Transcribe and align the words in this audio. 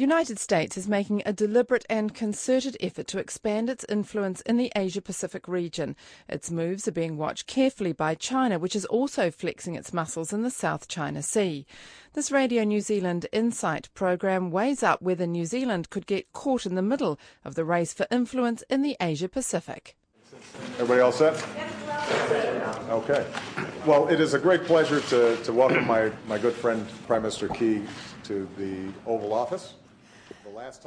The 0.00 0.06
United 0.06 0.38
States 0.38 0.78
is 0.78 0.88
making 0.88 1.22
a 1.26 1.32
deliberate 1.34 1.84
and 1.90 2.14
concerted 2.14 2.74
effort 2.80 3.06
to 3.08 3.18
expand 3.18 3.68
its 3.68 3.84
influence 3.86 4.40
in 4.40 4.56
the 4.56 4.72
Asia 4.74 5.02
Pacific 5.02 5.46
region. 5.46 5.94
Its 6.26 6.50
moves 6.50 6.88
are 6.88 6.92
being 6.92 7.18
watched 7.18 7.46
carefully 7.46 7.92
by 7.92 8.14
China, 8.14 8.58
which 8.58 8.74
is 8.74 8.86
also 8.86 9.30
flexing 9.30 9.74
its 9.74 9.92
muscles 9.92 10.32
in 10.32 10.40
the 10.40 10.48
South 10.48 10.88
China 10.88 11.22
Sea. 11.22 11.66
This 12.14 12.32
Radio 12.32 12.64
New 12.64 12.80
Zealand 12.80 13.26
Insight 13.30 13.90
program 13.92 14.50
weighs 14.50 14.82
up 14.82 15.02
whether 15.02 15.26
New 15.26 15.44
Zealand 15.44 15.90
could 15.90 16.06
get 16.06 16.32
caught 16.32 16.64
in 16.64 16.76
the 16.76 16.80
middle 16.80 17.18
of 17.44 17.54
the 17.54 17.66
race 17.66 17.92
for 17.92 18.06
influence 18.10 18.64
in 18.70 18.80
the 18.80 18.96
Asia 19.02 19.28
Pacific. 19.28 19.98
Everybody 20.78 21.02
all 21.02 21.12
set? 21.12 21.44
Okay. 22.88 23.26
Well, 23.84 24.08
it 24.08 24.18
is 24.18 24.32
a 24.32 24.38
great 24.38 24.64
pleasure 24.64 25.02
to, 25.02 25.36
to 25.44 25.52
welcome 25.52 25.86
my, 25.86 26.10
my 26.26 26.38
good 26.38 26.54
friend, 26.54 26.86
Prime 27.06 27.20
Minister 27.20 27.48
Key, 27.48 27.82
to 28.24 28.48
the 28.56 28.90
Oval 29.06 29.34
Office. 29.34 29.74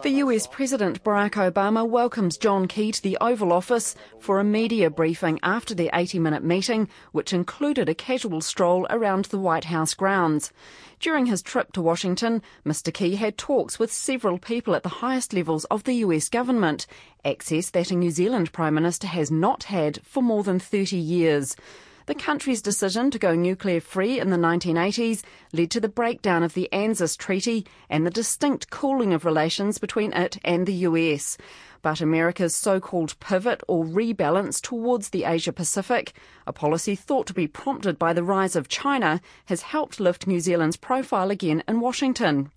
The 0.02 0.12
US 0.24 0.46
President 0.48 1.04
Barack 1.04 1.32
Obama 1.32 1.88
welcomes 1.88 2.38
John 2.38 2.68
Key 2.68 2.92
to 2.92 3.02
the 3.02 3.18
Oval 3.20 3.52
Office 3.52 3.96
for 4.20 4.40
a 4.40 4.44
media 4.44 4.90
briefing 4.90 5.40
after 5.42 5.74
their 5.74 5.90
80 5.94 6.20
minute 6.20 6.44
meeting, 6.44 6.88
which 7.12 7.34
included 7.34 7.90
a 7.90 7.96
casual 7.96 8.42
stroll 8.42 8.86
around 8.90 9.26
the 9.26 9.40
White 9.40 9.66
House 9.66 9.94
grounds. 9.94 10.52
During 11.00 11.26
his 11.26 11.42
trip 11.42 11.72
to 11.74 11.82
Washington, 11.82 12.42
Mr. 12.66 12.94
Key 12.94 13.16
had 13.16 13.38
talks 13.38 13.80
with 13.80 13.92
several 13.92 14.38
people 14.38 14.76
at 14.76 14.84
the 14.84 14.90
highest 14.90 15.34
levels 15.34 15.66
of 15.66 15.86
the 15.86 15.96
US 15.96 16.30
government, 16.30 16.86
access 17.26 17.70
that 17.72 17.92
a 17.92 17.96
New 17.96 18.12
Zealand 18.12 18.52
Prime 18.52 18.76
Minister 18.76 19.08
has 19.08 19.32
not 19.32 19.64
had 19.64 20.00
for 20.04 20.22
more 20.22 20.44
than 20.44 20.60
30 20.60 20.98
years. 20.98 21.56
The 22.06 22.16
country's 22.16 22.62
decision 22.62 23.12
to 23.12 23.20
go 23.20 23.34
nuclear 23.34 23.80
free 23.80 24.20
in 24.20 24.30
the 24.30 24.36
1980s 24.36 25.24
led 25.54 25.72
to 25.72 25.80
the 25.80 25.88
breakdown 25.88 26.44
of 26.44 26.54
the 26.54 26.68
ANZUS 26.74 27.16
Treaty 27.16 27.66
and 27.90 28.06
the 28.06 28.12
distinct 28.12 28.70
cooling 28.70 29.14
of 29.14 29.24
relations 29.24 29.78
between 29.78 30.12
it 30.12 30.38
and 30.44 30.66
the 30.66 30.74
US. 30.74 31.38
But 31.82 32.02
America's 32.02 32.58
so 32.58 32.82
called 32.82 33.18
pivot 33.22 33.64
or 33.70 33.86
rebalance 33.86 34.62
towards 34.62 35.10
the 35.10 35.24
Asia 35.24 35.54
Pacific, 35.54 36.12
a 36.46 36.52
policy 36.52 36.96
thought 36.96 37.26
to 37.28 37.34
be 37.34 37.48
prompted 37.48 37.98
by 37.98 38.12
the 38.12 38.24
rise 38.24 38.58
of 38.58 38.68
China, 38.68 39.22
has 39.46 39.62
helped 39.62 40.02
lift 40.02 40.28
New 40.28 40.42
Zealand's 40.42 40.78
profile 40.78 41.32
again 41.32 41.64
in 41.70 41.80
Washington. 41.80 42.52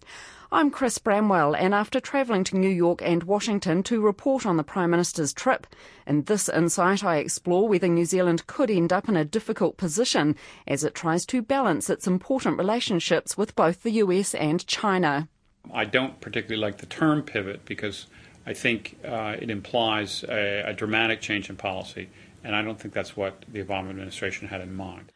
I'm 0.52 0.70
Chris 0.70 0.98
Bramwell, 0.98 1.56
and 1.56 1.75
after 1.75 1.98
travelling 1.98 2.44
to 2.44 2.56
New 2.56 2.70
York 2.70 3.02
and 3.02 3.25
Washington 3.25 3.83
to 3.83 4.00
report 4.00 4.47
on 4.47 4.56
the 4.56 4.62
Prime 4.62 4.91
Minister's 4.92 5.33
trip, 5.33 5.66
in 6.06 6.22
this 6.22 6.48
insight 6.48 7.03
I 7.03 7.16
explore 7.16 7.69
whether 7.69 7.88
New 7.88 8.05
Zealand 8.05 8.47
could 8.47 8.70
end 8.70 8.92
up 8.92 9.08
in 9.08 9.16
a 9.16 9.25
difficult 9.25 9.77
position 9.77 10.36
as 10.64 10.84
it 10.84 10.94
tries 10.94 11.27
to 11.27 11.42
balance 11.42 11.91
its 11.91 12.06
important 12.06 12.58
relationships 12.58 13.36
with 13.36 13.56
both 13.56 13.83
the 13.83 13.91
US 14.03 14.36
and 14.36 14.64
China. 14.69 15.28
I 15.75 15.84
don't 15.84 16.20
particularly 16.20 16.62
like 16.62 16.78
the 16.78 16.86
term 16.86 17.22
pivot 17.22 17.64
because 17.64 18.06
I 18.47 18.55
think 18.55 18.98
uh, 19.05 19.34
it 19.41 19.50
implies 19.50 20.25
a, 20.28 20.62
a 20.66 20.72
dramatic 20.72 21.20
change 21.20 21.50
in 21.50 21.56
policy, 21.56 22.08
and 22.44 22.55
I 22.55 22.62
don't 22.62 22.78
think 22.78 22.94
that's 22.94 23.16
what 23.16 23.44
the 23.48 23.64
Obama 23.64 23.91
administration 23.91 24.47
had 24.47 24.60
in 24.60 24.77
mind. 24.77 25.10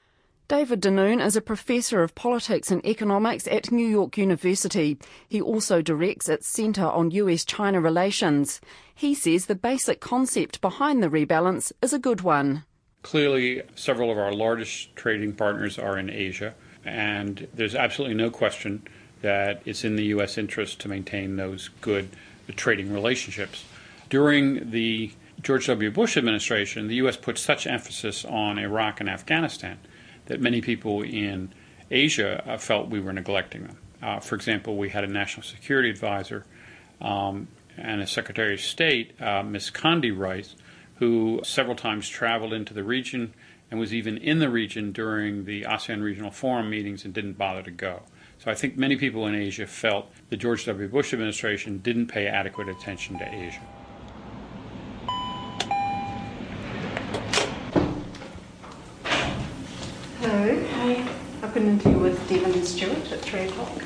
David 0.51 0.81
Denoon 0.81 1.21
is 1.21 1.37
a 1.37 1.41
professor 1.41 2.03
of 2.03 2.17
politics 2.17 2.73
and 2.73 2.85
economics 2.85 3.47
at 3.47 3.71
New 3.71 3.87
York 3.87 4.19
University. 4.19 4.99
He 5.29 5.41
also 5.41 5.81
directs 5.81 6.29
its 6.29 6.49
Centre 6.49 6.89
on 6.89 7.13
US 7.13 7.45
China 7.45 7.81
Relations. 7.81 8.61
He 8.93 9.15
says 9.15 9.47
the 9.47 9.55
basic 9.55 10.01
concept 10.01 10.61
behind 10.61 11.05
the 11.05 11.09
rebalance 11.09 11.71
is 11.81 11.93
a 11.93 12.01
good 12.01 12.23
one. 12.23 12.65
Clearly, 13.03 13.63
several 13.77 14.11
of 14.11 14.19
our 14.19 14.33
largest 14.33 14.97
trading 14.97 15.35
partners 15.35 15.79
are 15.79 15.97
in 15.97 16.11
Asia, 16.11 16.57
and 16.85 17.47
there's 17.55 17.77
absolutely 17.77 18.17
no 18.17 18.29
question 18.29 18.83
that 19.23 19.63
it's 19.65 19.85
in 19.85 19.95
the 19.95 20.07
U.S. 20.07 20.37
interest 20.37 20.81
to 20.81 20.89
maintain 20.89 21.37
those 21.37 21.71
good 21.81 22.09
trading 22.57 22.93
relationships. 22.93 23.65
During 24.09 24.73
the 24.73 25.13
George 25.41 25.69
W. 25.69 25.93
Bush 25.93 26.17
administration, 26.17 26.89
the 26.89 26.97
U.S. 26.97 27.17
put 27.17 27.39
such 27.39 27.69
emphasis 27.69 28.25
on 28.25 28.59
Iraq 28.59 28.99
and 28.99 29.09
Afghanistan 29.09 29.79
that 30.31 30.41
many 30.41 30.61
people 30.61 31.03
in 31.03 31.53
Asia 31.91 32.41
uh, 32.49 32.57
felt 32.57 32.89
we 32.89 33.01
were 33.01 33.13
neglecting 33.13 33.65
them. 33.65 33.79
Uh, 34.01 34.21
for 34.21 34.37
example, 34.37 34.77
we 34.77 34.89
had 34.89 35.03
a 35.03 35.09
national 35.09 35.43
security 35.43 35.91
advisor 35.91 36.47
um, 37.01 37.49
and 37.77 38.01
a 38.01 38.07
Secretary 38.07 38.55
of 38.55 38.61
State, 38.61 39.21
uh, 39.21 39.43
Ms. 39.43 39.73
Condi 39.73 40.17
Rice, 40.17 40.55
who 40.95 41.41
several 41.43 41.75
times 41.75 42.09
traveled 42.09 42.53
into 42.53 42.73
the 42.73 42.85
region 42.85 43.35
and 43.73 43.81
was 43.81 43.93
even 43.93 44.19
in 44.19 44.39
the 44.39 44.49
region 44.49 44.93
during 44.93 45.47
the 45.47 45.63
ASEAN 45.63 46.01
Regional 46.01 46.31
Forum 46.31 46.71
meetings 46.71 47.05
and 47.05 47.13
didn't 47.13 47.33
bother 47.33 47.65
to 47.65 47.71
go. 47.73 48.03
So 48.39 48.53
I 48.53 48.55
think 48.55 48.77
many 48.77 48.95
people 48.95 49.27
in 49.27 49.35
Asia 49.35 49.67
felt 49.67 50.13
the 50.29 50.37
George 50.37 50.65
W. 50.67 50.87
Bush 50.87 51.13
administration 51.13 51.79
didn't 51.79 52.07
pay 52.07 52.29
adequate 52.29 52.69
attention 52.69 53.19
to 53.19 53.35
Asia. 53.35 53.61
Hello. 60.21 60.65
Hi. 60.75 61.03
I've 61.43 61.55
got 61.55 61.57
an 61.57 61.69
interview 61.69 61.99
with 61.99 62.29
Devin 62.29 62.63
Stewart 62.63 63.11
at 63.11 63.20
3 63.31 63.41
o'clock. 63.43 63.83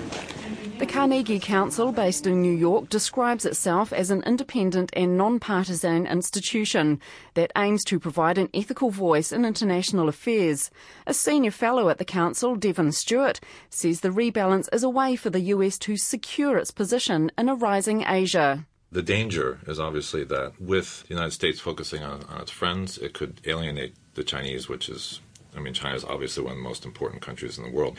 The 0.79 0.87
Carnegie 0.87 1.39
Council, 1.39 1.93
based 1.93 2.27
in 2.27 2.41
New 2.41 2.53
York, 2.53 2.89
describes 2.89 3.45
itself 3.45 3.93
as 3.93 4.11
an 4.11 4.23
independent 4.25 4.91
and 4.95 5.17
non-partisan 5.17 6.07
institution 6.07 6.99
that 7.35 7.53
aims 7.57 7.85
to 7.85 8.01
provide 8.01 8.39
an 8.39 8.49
ethical 8.53 8.91
voice 8.91 9.31
in 9.33 9.45
international 9.45 10.09
affairs. 10.09 10.71
A 11.07 11.15
senior 11.15 11.51
fellow 11.51 11.91
at 11.91 11.99
the 11.99 12.05
council, 12.05 12.57
Devin 12.57 12.91
Stewart, 12.93 13.39
says 13.71 14.01
the 14.01 14.09
rebalance 14.09 14.69
is 14.73 14.83
a 14.83 14.89
way 14.89 15.15
for 15.15 15.31
the 15.31 15.41
US 15.41 15.79
to 15.81 15.97
secure 15.97 16.57
its 16.57 16.71
position 16.71 17.31
in 17.39 17.49
a 17.49 17.55
rising 17.55 18.03
Asia. 18.07 18.67
The 18.91 19.03
danger 19.03 19.61
is 19.67 19.79
obviously 19.79 20.25
that 20.25 20.61
with 20.61 21.03
the 21.03 21.15
United 21.15 21.33
States 21.33 21.61
focusing 21.61 22.03
on, 22.03 22.23
on 22.25 22.41
its 22.41 22.51
friends, 22.51 22.99
it 22.99 23.13
could 23.13 23.41
alienate 23.47 23.95
the 24.15 24.25
Chinese, 24.25 24.69
which 24.69 24.89
is 24.89 25.21
I 25.57 25.61
mean, 25.61 25.75
China 25.75 25.95
is 25.95 26.05
obviously 26.05 26.43
one 26.43 26.53
of 26.53 26.59
the 26.59 26.65
most 26.65 26.85
important 26.85 27.23
countries 27.23 27.59
in 27.59 27.65
the 27.65 27.71
world. 27.71 27.97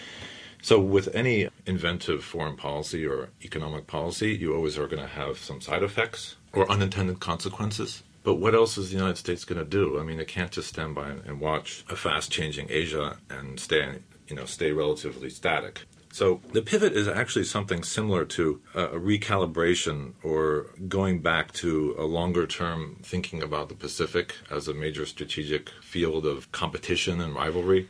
So, 0.66 0.80
with 0.80 1.14
any 1.14 1.48
inventive 1.68 2.24
foreign 2.24 2.58
policy 2.58 3.06
or 3.06 3.30
economic 3.44 3.86
policy, 3.86 4.32
you 4.32 4.56
always 4.56 4.80
are 4.80 4.88
going 4.88 5.04
to 5.04 5.08
have 5.08 5.38
some 5.38 5.62
side 5.62 5.84
effects 5.84 6.38
or 6.54 6.68
unintended 6.72 7.20
consequences. 7.20 8.02
But 8.24 8.38
what 8.38 8.56
else 8.56 8.76
is 8.76 8.90
the 8.90 8.98
United 8.98 9.18
States 9.18 9.46
going 9.46 9.60
to 9.60 9.64
do? 9.64 10.00
I 10.00 10.04
mean, 10.04 10.20
it 10.20 10.28
can't 10.28 10.50
just 10.50 10.70
stand 10.70 10.96
by 10.96 11.10
and 11.10 11.40
watch 11.40 11.86
a 11.88 11.96
fast 11.96 12.32
changing 12.32 12.66
Asia 12.72 13.20
and 13.30 13.60
stay, 13.60 14.00
you 14.28 14.36
know, 14.36 14.46
stay 14.46 14.72
relatively 14.72 15.30
static. 15.30 15.84
So 16.12 16.42
the 16.52 16.64
pivot 16.64 16.94
is 16.94 17.08
actually 17.08 17.46
something 17.46 17.84
similar 17.84 18.26
to 18.26 18.60
a 18.74 18.88
recalibration 18.88 20.14
or 20.24 20.72
going 20.88 21.22
back 21.22 21.54
to 21.62 21.94
a 22.00 22.06
longer 22.06 22.48
term 22.48 22.98
thinking 23.04 23.44
about 23.44 23.70
the 23.70 23.76
Pacific 23.76 24.34
as 24.50 24.68
a 24.68 24.74
major 24.74 25.06
strategic 25.06 25.70
field 25.84 26.26
of 26.26 26.52
competition 26.52 27.22
and 27.22 27.36
rivalry. 27.36 27.88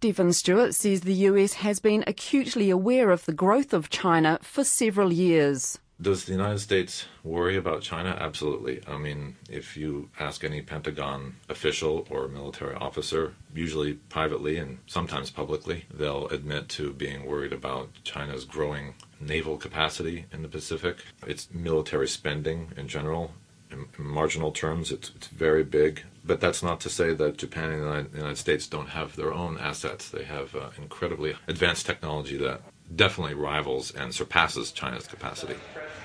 Devin 0.00 0.32
Stewart 0.32 0.76
says 0.76 1.00
the 1.00 1.26
US 1.26 1.54
has 1.54 1.80
been 1.80 2.04
acutely 2.06 2.70
aware 2.70 3.10
of 3.10 3.24
the 3.24 3.32
growth 3.32 3.72
of 3.72 3.90
China 3.90 4.38
for 4.42 4.62
several 4.62 5.12
years. 5.12 5.80
Does 6.00 6.24
the 6.24 6.30
United 6.30 6.60
States 6.60 7.06
worry 7.24 7.56
about 7.56 7.82
China? 7.82 8.16
Absolutely. 8.20 8.80
I 8.86 8.96
mean, 8.96 9.34
if 9.50 9.76
you 9.76 10.08
ask 10.20 10.44
any 10.44 10.62
Pentagon 10.62 11.34
official 11.48 12.06
or 12.10 12.28
military 12.28 12.76
officer, 12.76 13.34
usually 13.52 13.94
privately 13.94 14.56
and 14.58 14.78
sometimes 14.86 15.32
publicly, 15.32 15.86
they'll 15.92 16.28
admit 16.28 16.68
to 16.68 16.92
being 16.92 17.26
worried 17.26 17.52
about 17.52 17.88
China's 18.04 18.44
growing 18.44 18.94
naval 19.20 19.56
capacity 19.56 20.26
in 20.30 20.42
the 20.42 20.48
Pacific, 20.48 20.98
its 21.26 21.48
military 21.52 22.06
spending 22.06 22.70
in 22.76 22.86
general. 22.86 23.32
In, 23.70 23.86
marginal 23.98 24.52
terms, 24.52 24.90
it's, 24.90 25.10
it's 25.14 25.26
very 25.28 25.64
big. 25.64 26.04
But 26.24 26.40
that's 26.40 26.62
not 26.62 26.80
to 26.80 26.90
say 26.90 27.14
that 27.14 27.38
Japan 27.38 27.70
and 27.70 28.10
the 28.12 28.16
United 28.16 28.36
States 28.36 28.66
don't 28.66 28.90
have 28.90 29.16
their 29.16 29.32
own 29.32 29.58
assets. 29.58 30.10
They 30.10 30.24
have 30.24 30.54
uh, 30.54 30.70
incredibly 30.76 31.36
advanced 31.46 31.86
technology 31.86 32.36
that 32.38 32.60
definitely 32.94 33.34
rivals 33.34 33.90
and 33.94 34.14
surpasses 34.14 34.72
China's 34.72 35.06
capacity. 35.06 35.54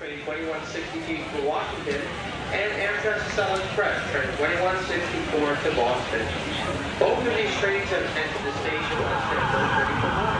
2160 0.00 1.16
to 1.16 1.48
Washington, 1.48 2.00
and 2.52 2.72
Amtrak 2.72 3.20
Southern 3.30 3.64
Express, 3.64 4.00
train 4.10 4.28
2164 4.36 5.56
to 5.64 5.76
Boston. 5.76 6.26
Both 6.98 7.26
of 7.26 7.36
these 7.36 7.54
trains 7.56 7.88
have 7.88 8.04
entered 8.16 8.44
the 8.44 8.52
station 8.60 10.33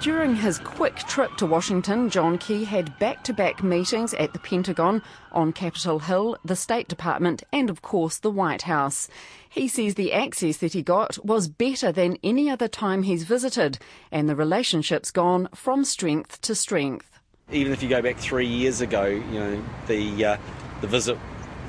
During 0.00 0.34
his 0.34 0.58
quick 0.60 0.96
trip 0.96 1.36
to 1.36 1.44
Washington, 1.44 2.08
John 2.08 2.38
Key 2.38 2.64
had 2.64 2.98
back 2.98 3.22
to 3.24 3.34
back 3.34 3.62
meetings 3.62 4.14
at 4.14 4.32
the 4.32 4.38
Pentagon, 4.38 5.02
on 5.30 5.52
Capitol 5.52 5.98
Hill, 5.98 6.38
the 6.42 6.56
State 6.56 6.88
Department, 6.88 7.42
and 7.52 7.68
of 7.68 7.82
course 7.82 8.16
the 8.16 8.30
White 8.30 8.62
House. 8.62 9.08
He 9.50 9.68
says 9.68 9.96
the 9.96 10.14
access 10.14 10.56
that 10.56 10.72
he 10.72 10.80
got 10.80 11.22
was 11.22 11.48
better 11.48 11.92
than 11.92 12.16
any 12.24 12.48
other 12.48 12.66
time 12.66 13.02
he's 13.02 13.24
visited, 13.24 13.78
and 14.10 14.26
the 14.26 14.34
relationship's 14.34 15.10
gone 15.10 15.50
from 15.54 15.84
strength 15.84 16.40
to 16.40 16.54
strength. 16.54 17.20
Even 17.52 17.70
if 17.70 17.82
you 17.82 17.90
go 17.90 18.00
back 18.00 18.16
three 18.16 18.46
years 18.46 18.80
ago, 18.80 19.04
you 19.04 19.38
know, 19.38 19.62
the, 19.86 20.24
uh, 20.24 20.36
the 20.80 20.86
visit 20.86 21.18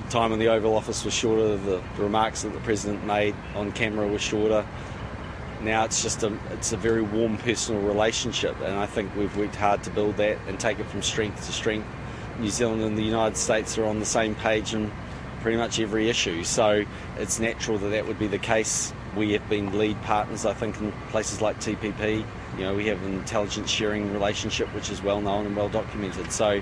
time 0.10 0.32
in 0.32 0.40
the 0.40 0.48
Oval 0.48 0.78
Office 0.78 1.04
was 1.04 1.14
shorter, 1.14 1.58
the, 1.58 1.84
the 1.98 2.04
remarks 2.04 2.44
that 2.44 2.54
the 2.54 2.60
President 2.62 3.04
made 3.06 3.36
on 3.56 3.74
camera 3.74 4.08
were 4.08 4.20
shorter. 4.20 4.66
Now 5.64 5.86
it's 5.86 6.02
just 6.02 6.24
a 6.24 6.36
it's 6.52 6.74
a 6.74 6.78
very 6.78 7.04
warm 7.04 7.38
personal 7.38 7.82
relationship, 7.82 8.60
and 8.62 8.76
I 8.76 8.88
think 8.88 9.16
we've 9.16 9.36
worked 9.38 9.56
hard 9.56 9.84
to 9.84 9.92
build 9.92 10.18
that 10.18 10.40
and 10.48 10.60
take 10.60 10.80
it 10.80 10.88
from 10.88 11.04
strength 11.04 11.46
to 11.46 11.52
strength. 11.52 11.88
New 12.40 12.50
Zealand 12.50 12.82
and 12.82 12.98
the 12.98 13.04
United 13.04 13.38
States 13.38 13.78
are 13.78 13.86
on 13.86 14.00
the 14.00 14.06
same 14.06 14.34
page 14.34 14.74
in 14.74 14.92
pretty 15.42 15.58
much 15.58 15.80
every 15.80 16.10
issue, 16.10 16.44
so 16.44 16.84
it's 17.18 17.40
natural 17.40 17.78
that 17.78 17.90
that 17.90 18.08
would 18.08 18.18
be 18.18 18.28
the 18.28 18.40
case. 18.40 18.92
We 19.16 19.34
have 19.34 19.48
been 19.50 19.78
lead 19.78 20.02
partners, 20.04 20.46
I 20.46 20.54
think, 20.54 20.80
in 20.80 20.92
places 21.10 21.42
like 21.42 21.60
TPP. 21.60 22.26
You 22.58 22.64
know, 22.64 22.74
we 22.74 22.88
have 22.88 23.04
an 23.04 23.14
intelligence 23.14 23.70
sharing 23.70 24.12
relationship 24.14 24.74
which 24.74 24.90
is 24.90 25.04
well 25.04 25.22
known 25.22 25.46
and 25.46 25.56
well 25.56 25.70
documented. 25.70 26.32
So, 26.32 26.62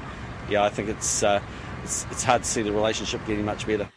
yeah, 0.50 0.64
I 0.64 0.70
think 0.70 0.90
it's 0.90 1.24
uh, 1.24 1.42
it's, 1.84 2.06
it's 2.12 2.24
hard 2.24 2.44
to 2.44 2.50
see 2.50 2.64
the 2.64 2.74
relationship 2.74 3.26
getting 3.26 3.46
much 3.46 3.66
better. 3.66 3.88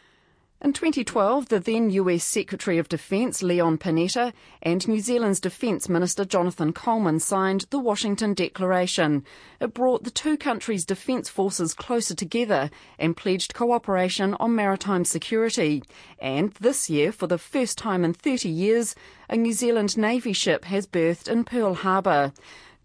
In 0.63 0.71
2012, 0.71 1.49
the 1.49 1.59
then 1.59 1.89
US 1.89 2.23
Secretary 2.23 2.77
of 2.77 2.87
Defence 2.87 3.43
Leon 3.43 3.77
Panetta 3.77 4.31
and 4.61 4.87
New 4.87 5.01
Zealand's 5.01 5.41
Defence 5.41 5.89
Minister 5.89 6.23
Jonathan 6.23 6.71
Coleman 6.71 7.19
signed 7.19 7.65
the 7.69 7.79
Washington 7.79 8.33
Declaration. 8.33 9.25
It 9.59 9.73
brought 9.73 10.05
the 10.05 10.09
two 10.09 10.37
countries' 10.37 10.85
defence 10.85 11.27
forces 11.27 11.73
closer 11.73 12.15
together 12.15 12.69
and 12.97 13.17
pledged 13.17 13.53
cooperation 13.53 14.35
on 14.35 14.55
maritime 14.55 15.03
security. 15.03 15.83
And 16.17 16.53
this 16.53 16.89
year, 16.89 17.11
for 17.11 17.27
the 17.27 17.37
first 17.37 17.77
time 17.77 18.05
in 18.05 18.13
30 18.13 18.47
years, 18.47 18.95
a 19.29 19.35
New 19.35 19.51
Zealand 19.51 19.97
Navy 19.97 20.31
ship 20.31 20.63
has 20.63 20.85
berthed 20.87 21.27
in 21.27 21.43
Pearl 21.43 21.73
Harbor. 21.73 22.31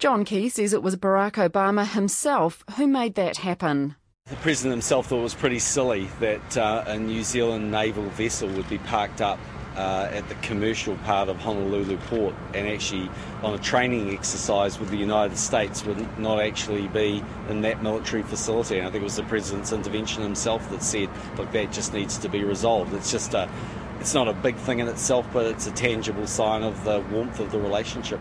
John 0.01 0.25
Key 0.25 0.49
says 0.49 0.73
it 0.73 0.83
was 0.83 0.97
Barack 0.97 1.35
Obama 1.35 1.87
himself 1.87 2.65
who 2.77 2.89
made 2.89 3.15
that 3.15 3.37
happen. 3.37 3.95
The 4.29 4.37
President 4.37 4.73
himself 4.73 5.07
thought 5.07 5.21
it 5.21 5.23
was 5.23 5.35
pretty 5.35 5.59
silly 5.59 6.11
that 6.21 6.59
uh, 6.59 6.85
a 6.87 6.99
New 6.99 7.23
Zealand 7.23 7.71
naval 7.71 8.05
vessel 8.11 8.47
would 8.51 8.69
be 8.69 8.77
parked 8.77 9.23
up 9.23 9.39
uh, 9.75 10.11
at 10.13 10.29
the 10.29 10.35
commercial 10.37 10.97
part 10.97 11.31
of 11.31 11.39
Honolulu 11.39 11.97
port 12.09 12.35
and 12.53 12.69
actually 12.69 13.09
on 13.43 13.55
a 13.55 13.59
training 13.59 14.13
exercise 14.13 14.79
with 14.79 14.91
the 14.91 14.99
United 14.99 15.39
States 15.39 15.83
would 15.87 16.19
not 16.19 16.41
actually 16.41 16.89
be 16.89 17.25
in 17.49 17.63
that 17.63 17.83
military 17.83 18.23
facility. 18.23 18.77
And 18.77 18.87
I 18.87 18.91
think 18.91 19.01
it 19.01 19.05
was 19.05 19.17
the 19.17 19.23
President's 19.23 19.73
intervention 19.73 20.23
himself 20.23 20.69
that 20.73 20.83
said, 20.83 21.09
look, 21.39 21.51
that 21.53 21.73
just 21.73 21.95
needs 21.95 22.19
to 22.19 22.29
be 22.29 22.45
resolved. 22.45 22.93
It's 22.93 23.11
just 23.11 23.33
a, 23.33 23.49
it's 23.99 24.13
not 24.13 24.29
a 24.29 24.35
big 24.35 24.57
thing 24.57 24.81
in 24.81 24.89
itself, 24.89 25.27
but 25.33 25.47
it's 25.47 25.67
a 25.67 25.73
tangible 25.73 26.27
sign 26.27 26.65
of 26.65 26.85
the 26.85 27.01
warmth 27.11 27.41
of 27.41 27.51
the 27.51 27.59
relationship. 27.59 28.21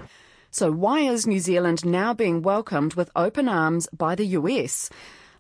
So 0.52 0.72
why 0.72 1.02
is 1.02 1.28
New 1.28 1.40
Zealand 1.40 1.86
now 1.86 2.14
being 2.14 2.44
welcomed 2.44 2.94
with 2.94 3.12
open 3.14 3.50
arms 3.50 3.90
by 3.92 4.16
the 4.16 4.26
US? 4.28 4.90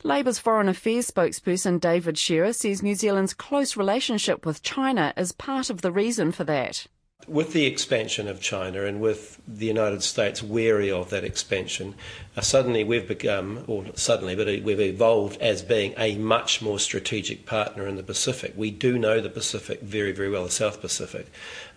Labour's 0.08 0.40
Foreign 0.40 0.70
Affairs 0.70 1.12
spokesperson 1.12 1.82
David 1.82 2.18
Shearer 2.18 2.54
says 2.54 2.82
New 2.82 2.96
Zealand's 2.96 3.34
close 3.34 3.76
relationship 3.76 4.46
with 4.46 4.64
China 4.64 5.14
is 5.18 5.34
part 5.34 5.70
of 5.70 5.82
the 5.82 5.92
reason 5.92 6.32
for 6.32 6.46
that. 6.46 6.88
With 7.26 7.52
the 7.52 7.66
expansion 7.66 8.28
of 8.28 8.40
China 8.40 8.86
and 8.86 9.02
with 9.02 9.42
the 9.46 9.66
United 9.66 10.02
States 10.04 10.44
wary 10.44 10.92
of 10.92 11.10
that 11.10 11.26
expansion, 11.26 11.96
uh, 12.38 12.42
suddenly 12.42 12.86
we've 12.86 13.08
become, 13.08 13.66
or 13.68 13.86
suddenly, 13.96 14.36
but 14.36 14.48
we've 14.64 14.80
evolved 14.80 15.42
as 15.42 15.62
being 15.62 15.94
a 15.98 16.16
much 16.16 16.62
more 16.62 16.80
strategic 16.80 17.46
partner 17.46 17.86
in 17.86 17.98
the 17.98 18.04
Pacific. 18.04 18.54
We 18.56 18.72
do 18.72 18.98
know 18.98 19.20
the 19.20 19.30
Pacific 19.30 19.82
very, 19.82 20.14
very 20.14 20.30
well, 20.30 20.46
the 20.46 20.52
South 20.52 20.80
Pacific. 20.80 21.28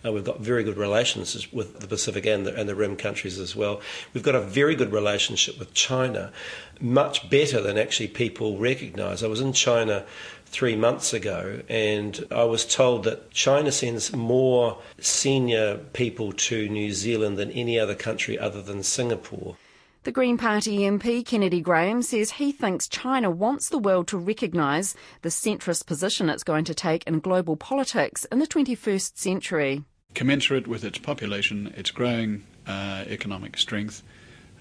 Uh, 0.05 0.13
we've 0.13 0.23
got 0.23 0.39
very 0.39 0.63
good 0.63 0.77
relations 0.77 1.51
with 1.51 1.79
the 1.79 1.87
Pacific 1.87 2.25
and 2.25 2.45
the, 2.45 2.55
and 2.55 2.69
the 2.69 2.75
Rim 2.75 2.95
countries 2.95 3.37
as 3.37 3.53
well. 3.53 3.81
We've 4.13 4.23
got 4.23 4.35
a 4.35 4.41
very 4.41 4.75
good 4.75 4.93
relationship 4.93 5.59
with 5.59 5.73
China, 5.73 6.31
much 6.79 7.29
better 7.29 7.61
than 7.61 7.77
actually 7.77 8.07
people 8.07 8.57
recognise. 8.57 9.21
I 9.21 9.27
was 9.27 9.41
in 9.41 9.53
China 9.53 10.05
three 10.51 10.75
months 10.75 11.13
ago, 11.13 11.61
and 11.69 12.25
I 12.29 12.43
was 12.43 12.65
told 12.65 13.05
that 13.05 13.31
China 13.31 13.71
sends 13.71 14.13
more 14.13 14.77
senior 14.99 15.77
people 15.93 16.33
to 16.33 16.67
New 16.67 16.91
Zealand 16.91 17.37
than 17.37 17.51
any 17.51 17.79
other 17.79 17.95
country 17.95 18.37
other 18.37 18.61
than 18.61 18.83
Singapore. 18.83 19.55
The 20.03 20.11
Green 20.11 20.37
Party 20.37 20.79
MP 20.79 21.23
Kennedy 21.25 21.61
Graham 21.61 22.01
says 22.01 22.31
he 22.31 22.51
thinks 22.51 22.87
China 22.87 23.29
wants 23.29 23.69
the 23.69 23.77
world 23.77 24.07
to 24.07 24.17
recognise 24.17 24.95
the 25.21 25.29
centrist 25.29 25.85
position 25.85 26.27
it's 26.27 26.43
going 26.43 26.65
to 26.65 26.73
take 26.73 27.05
in 27.05 27.19
global 27.19 27.55
politics 27.55 28.25
in 28.25 28.39
the 28.39 28.47
21st 28.47 29.17
century. 29.17 29.83
Commensurate 30.15 30.67
with 30.67 30.83
its 30.83 30.97
population, 30.97 31.71
its 31.77 31.91
growing 31.91 32.43
uh, 32.67 33.05
economic 33.07 33.57
strength, 33.57 34.03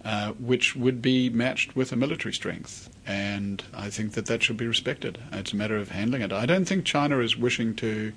uh, 0.05 0.33
which 0.33 0.75
would 0.75 1.03
be 1.03 1.29
matched 1.29 1.77
with 1.77 1.93
a 1.93 1.97
military 1.97 2.33
strength. 2.33 2.89
And 3.07 3.63
I 3.75 3.91
think 3.91 4.13
that 4.13 4.27
that 4.27 4.43
should 4.43 4.57
be 4.57 4.67
respected. 4.67 5.19
It's 5.33 5.53
a 5.53 5.57
matter 5.57 5.77
of 5.77 5.91
handling 5.91 6.23
it. 6.23 6.33
I 6.33 6.47
don't 6.47 6.65
think 6.65 6.85
China 6.85 7.19
is 7.19 7.37
wishing 7.37 7.75
to, 7.77 8.13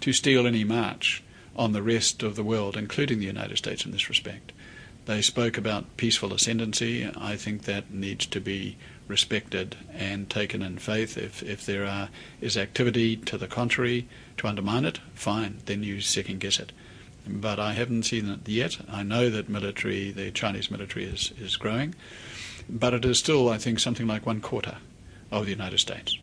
to 0.00 0.12
steal 0.12 0.46
any 0.46 0.64
march 0.64 1.22
on 1.54 1.72
the 1.72 1.82
rest 1.82 2.22
of 2.22 2.36
the 2.36 2.44
world, 2.44 2.76
including 2.76 3.18
the 3.18 3.26
United 3.26 3.58
States 3.58 3.84
in 3.84 3.92
this 3.92 4.08
respect. 4.08 4.52
They 5.06 5.22
spoke 5.22 5.56
about 5.56 5.96
peaceful 5.96 6.34
ascendancy. 6.34 7.10
I 7.16 7.36
think 7.36 7.62
that 7.62 7.90
needs 7.90 8.26
to 8.26 8.40
be 8.40 8.76
respected 9.06 9.76
and 9.92 10.28
taken 10.28 10.60
in 10.60 10.78
faith. 10.78 11.16
If, 11.16 11.42
if 11.42 11.64
there 11.64 11.86
are, 11.86 12.10
is 12.40 12.56
activity 12.56 13.16
to 13.16 13.38
the 13.38 13.46
contrary 13.46 14.06
to 14.36 14.46
undermine 14.46 14.84
it, 14.84 15.00
fine, 15.14 15.60
then 15.64 15.82
you 15.82 16.00
second 16.00 16.40
guess 16.40 16.60
it. 16.60 16.72
But 17.28 17.60
I 17.60 17.74
haven't 17.74 18.04
seen 18.04 18.28
it 18.30 18.48
yet. 18.48 18.78
I 18.90 19.02
know 19.02 19.28
that 19.30 19.48
military, 19.48 20.10
the 20.10 20.30
Chinese 20.30 20.70
military 20.70 21.04
is, 21.04 21.32
is 21.38 21.56
growing, 21.56 21.94
but 22.68 22.94
it 22.94 23.04
is 23.04 23.18
still, 23.18 23.48
I 23.50 23.58
think, 23.58 23.78
something 23.80 24.06
like 24.06 24.24
one 24.26 24.40
quarter 24.40 24.78
of 25.30 25.44
the 25.44 25.50
United 25.50 25.78
States. 25.78 26.18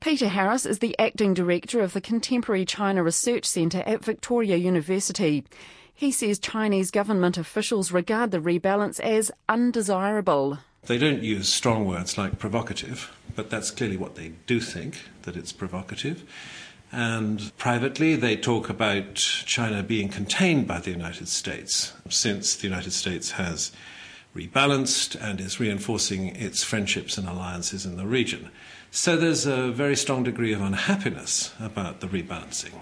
Peter 0.00 0.28
Harris 0.28 0.64
is 0.64 0.78
the 0.78 0.96
acting 0.98 1.34
director 1.34 1.80
of 1.80 1.92
the 1.92 2.00
Contemporary 2.00 2.64
China 2.64 3.02
Research 3.02 3.44
Centre 3.44 3.82
at 3.84 4.04
Victoria 4.04 4.56
University. 4.56 5.44
He 5.92 6.12
says 6.12 6.38
Chinese 6.38 6.92
government 6.92 7.36
officials 7.36 7.90
regard 7.90 8.30
the 8.30 8.38
rebalance 8.38 9.00
as 9.00 9.32
undesirable. 9.48 10.58
They 10.86 10.98
don't 10.98 11.24
use 11.24 11.48
strong 11.48 11.84
words 11.84 12.16
like 12.16 12.38
provocative, 12.38 13.12
but 13.34 13.50
that's 13.50 13.72
clearly 13.72 13.96
what 13.96 14.14
they 14.14 14.32
do 14.46 14.60
think, 14.60 15.00
that 15.22 15.36
it's 15.36 15.52
provocative. 15.52 16.22
And 16.90 17.52
privately, 17.58 18.16
they 18.16 18.36
talk 18.36 18.70
about 18.70 19.14
China 19.16 19.82
being 19.82 20.08
contained 20.08 20.66
by 20.66 20.80
the 20.80 20.90
United 20.90 21.28
States, 21.28 21.92
since 22.08 22.56
the 22.56 22.66
United 22.66 22.92
States 22.92 23.32
has 23.32 23.72
rebalanced 24.34 25.14
and 25.20 25.40
is 25.40 25.60
reinforcing 25.60 26.28
its 26.36 26.62
friendships 26.62 27.18
and 27.18 27.28
alliances 27.28 27.84
in 27.84 27.96
the 27.96 28.06
region. 28.06 28.50
So 28.90 29.16
there's 29.16 29.46
a 29.46 29.70
very 29.70 29.96
strong 29.96 30.22
degree 30.22 30.52
of 30.52 30.62
unhappiness 30.62 31.52
about 31.60 32.00
the 32.00 32.06
rebalancing. 32.06 32.72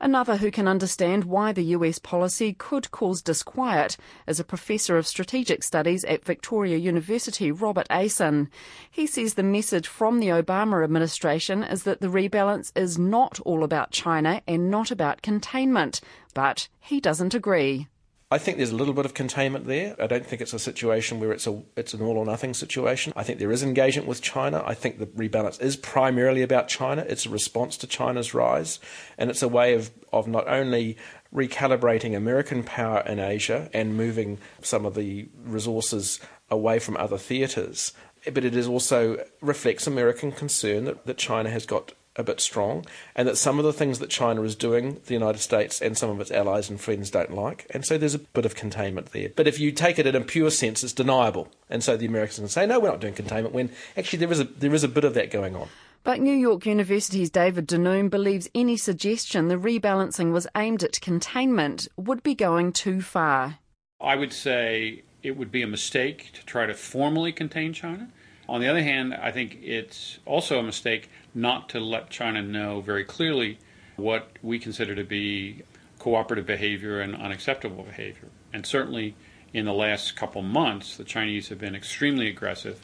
Another 0.00 0.36
who 0.36 0.50
can 0.50 0.66
understand 0.66 1.24
why 1.24 1.52
the 1.52 1.64
US 1.76 1.98
policy 1.98 2.52
could 2.52 2.90
cause 2.90 3.22
disquiet 3.22 3.96
is 4.26 4.40
a 4.40 4.44
professor 4.44 4.98
of 4.98 5.06
strategic 5.06 5.62
studies 5.62 6.04
at 6.04 6.24
Victoria 6.24 6.76
University, 6.76 7.52
Robert 7.52 7.86
Ayson. 7.90 8.50
He 8.90 9.06
says 9.06 9.34
the 9.34 9.42
message 9.42 9.86
from 9.86 10.20
the 10.20 10.28
Obama 10.28 10.82
administration 10.82 11.62
is 11.62 11.84
that 11.84 12.00
the 12.00 12.08
rebalance 12.08 12.72
is 12.76 12.98
not 12.98 13.40
all 13.40 13.62
about 13.62 13.92
China 13.92 14.42
and 14.46 14.70
not 14.70 14.90
about 14.90 15.22
containment, 15.22 16.00
but 16.34 16.68
he 16.80 17.00
doesn't 17.00 17.34
agree. 17.34 17.88
I 18.30 18.38
think 18.38 18.56
there's 18.56 18.70
a 18.70 18.76
little 18.76 18.94
bit 18.94 19.04
of 19.04 19.14
containment 19.14 19.66
there. 19.66 19.94
I 20.00 20.06
don't 20.06 20.26
think 20.26 20.40
it's 20.42 20.52
a 20.52 20.58
situation 20.58 21.20
where 21.20 21.30
it's 21.32 21.46
a 21.46 21.62
it's 21.76 21.94
an 21.94 22.02
all 22.02 22.16
or 22.16 22.24
nothing 22.24 22.54
situation. 22.54 23.12
I 23.14 23.22
think 23.22 23.38
there 23.38 23.52
is 23.52 23.62
engagement 23.62 24.08
with 24.08 24.22
China. 24.22 24.62
I 24.66 24.74
think 24.74 24.98
the 24.98 25.06
rebalance 25.06 25.60
is 25.60 25.76
primarily 25.76 26.42
about 26.42 26.68
China. 26.68 27.04
It's 27.08 27.26
a 27.26 27.30
response 27.30 27.76
to 27.78 27.86
China's 27.86 28.34
rise, 28.34 28.80
and 29.18 29.30
it's 29.30 29.42
a 29.42 29.48
way 29.48 29.74
of 29.74 29.90
of 30.12 30.26
not 30.26 30.48
only 30.48 30.96
recalibrating 31.34 32.16
American 32.16 32.62
power 32.62 33.00
in 33.06 33.18
Asia 33.18 33.68
and 33.72 33.96
moving 33.96 34.38
some 34.62 34.86
of 34.86 34.94
the 34.94 35.28
resources 35.44 36.20
away 36.50 36.78
from 36.78 36.96
other 36.96 37.18
theatres, 37.18 37.92
but 38.32 38.44
it 38.44 38.56
is 38.56 38.68
also 38.68 39.22
reflects 39.40 39.86
American 39.86 40.32
concern 40.32 40.84
that, 40.84 41.06
that 41.06 41.18
China 41.18 41.50
has 41.50 41.66
got 41.66 41.92
a 42.16 42.22
bit 42.22 42.40
strong, 42.40 42.84
and 43.14 43.26
that 43.26 43.36
some 43.36 43.58
of 43.58 43.64
the 43.64 43.72
things 43.72 43.98
that 43.98 44.10
China 44.10 44.42
is 44.42 44.54
doing, 44.54 45.00
the 45.06 45.14
United 45.14 45.40
States 45.40 45.80
and 45.80 45.98
some 45.98 46.10
of 46.10 46.20
its 46.20 46.30
allies 46.30 46.70
and 46.70 46.80
friends 46.80 47.10
don't 47.10 47.34
like. 47.34 47.66
And 47.70 47.84
so 47.84 47.98
there's 47.98 48.14
a 48.14 48.20
bit 48.20 48.46
of 48.46 48.54
containment 48.54 49.12
there. 49.12 49.30
But 49.34 49.48
if 49.48 49.58
you 49.58 49.72
take 49.72 49.98
it 49.98 50.06
in 50.06 50.14
a 50.14 50.20
pure 50.20 50.50
sense, 50.50 50.84
it's 50.84 50.92
deniable. 50.92 51.48
And 51.68 51.82
so 51.82 51.96
the 51.96 52.06
Americans 52.06 52.38
can 52.38 52.48
say, 52.48 52.66
no, 52.66 52.78
we're 52.78 52.90
not 52.90 53.00
doing 53.00 53.14
containment, 53.14 53.54
when 53.54 53.70
actually 53.96 54.20
there 54.20 54.32
is 54.32 54.40
a, 54.40 54.44
there 54.44 54.74
is 54.74 54.84
a 54.84 54.88
bit 54.88 55.04
of 55.04 55.14
that 55.14 55.30
going 55.30 55.56
on. 55.56 55.68
But 56.04 56.20
New 56.20 56.34
York 56.34 56.66
University's 56.66 57.30
David 57.30 57.66
Denoon 57.66 58.10
believes 58.10 58.50
any 58.54 58.76
suggestion 58.76 59.48
the 59.48 59.56
rebalancing 59.56 60.32
was 60.32 60.46
aimed 60.54 60.82
at 60.82 61.00
containment 61.00 61.88
would 61.96 62.22
be 62.22 62.34
going 62.34 62.72
too 62.72 63.00
far. 63.00 63.58
I 64.00 64.16
would 64.16 64.34
say 64.34 65.02
it 65.22 65.38
would 65.38 65.50
be 65.50 65.62
a 65.62 65.66
mistake 65.66 66.30
to 66.34 66.44
try 66.44 66.66
to 66.66 66.74
formally 66.74 67.32
contain 67.32 67.72
China. 67.72 68.10
On 68.46 68.60
the 68.60 68.68
other 68.68 68.82
hand, 68.82 69.14
I 69.14 69.30
think 69.30 69.58
it's 69.62 70.18
also 70.26 70.58
a 70.58 70.62
mistake 70.62 71.08
not 71.34 71.68
to 71.70 71.80
let 71.80 72.10
China 72.10 72.42
know 72.42 72.80
very 72.80 73.04
clearly 73.04 73.58
what 73.96 74.28
we 74.42 74.58
consider 74.58 74.94
to 74.94 75.04
be 75.04 75.62
cooperative 75.98 76.46
behavior 76.46 77.00
and 77.00 77.14
unacceptable 77.14 77.82
behavior. 77.82 78.28
And 78.52 78.66
certainly 78.66 79.14
in 79.52 79.64
the 79.64 79.72
last 79.72 80.16
couple 80.16 80.42
months, 80.42 80.96
the 80.96 81.04
Chinese 81.04 81.48
have 81.48 81.58
been 81.58 81.74
extremely 81.74 82.28
aggressive 82.28 82.80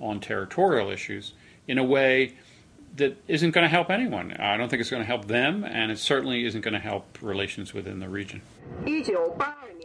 on 0.00 0.20
territorial 0.20 0.90
issues 0.90 1.32
in 1.68 1.78
a 1.78 1.84
way 1.84 2.34
that 2.96 3.16
isn't 3.26 3.50
going 3.50 3.64
to 3.64 3.68
help 3.68 3.90
anyone. 3.90 4.32
I 4.38 4.56
don't 4.56 4.68
think 4.68 4.80
it's 4.80 4.90
going 4.90 5.02
to 5.02 5.06
help 5.06 5.26
them, 5.26 5.64
and 5.64 5.90
it 5.90 5.98
certainly 5.98 6.46
isn't 6.46 6.60
going 6.60 6.74
to 6.74 6.80
help 6.80 7.18
relations 7.20 7.74
within 7.74 7.98
the 7.98 8.08
region. 8.08 8.40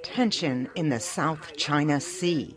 tension 0.03 0.69
in 0.75 0.89
the 0.89 0.99
South 0.99 1.55
China 1.57 1.99
Sea. 1.99 2.55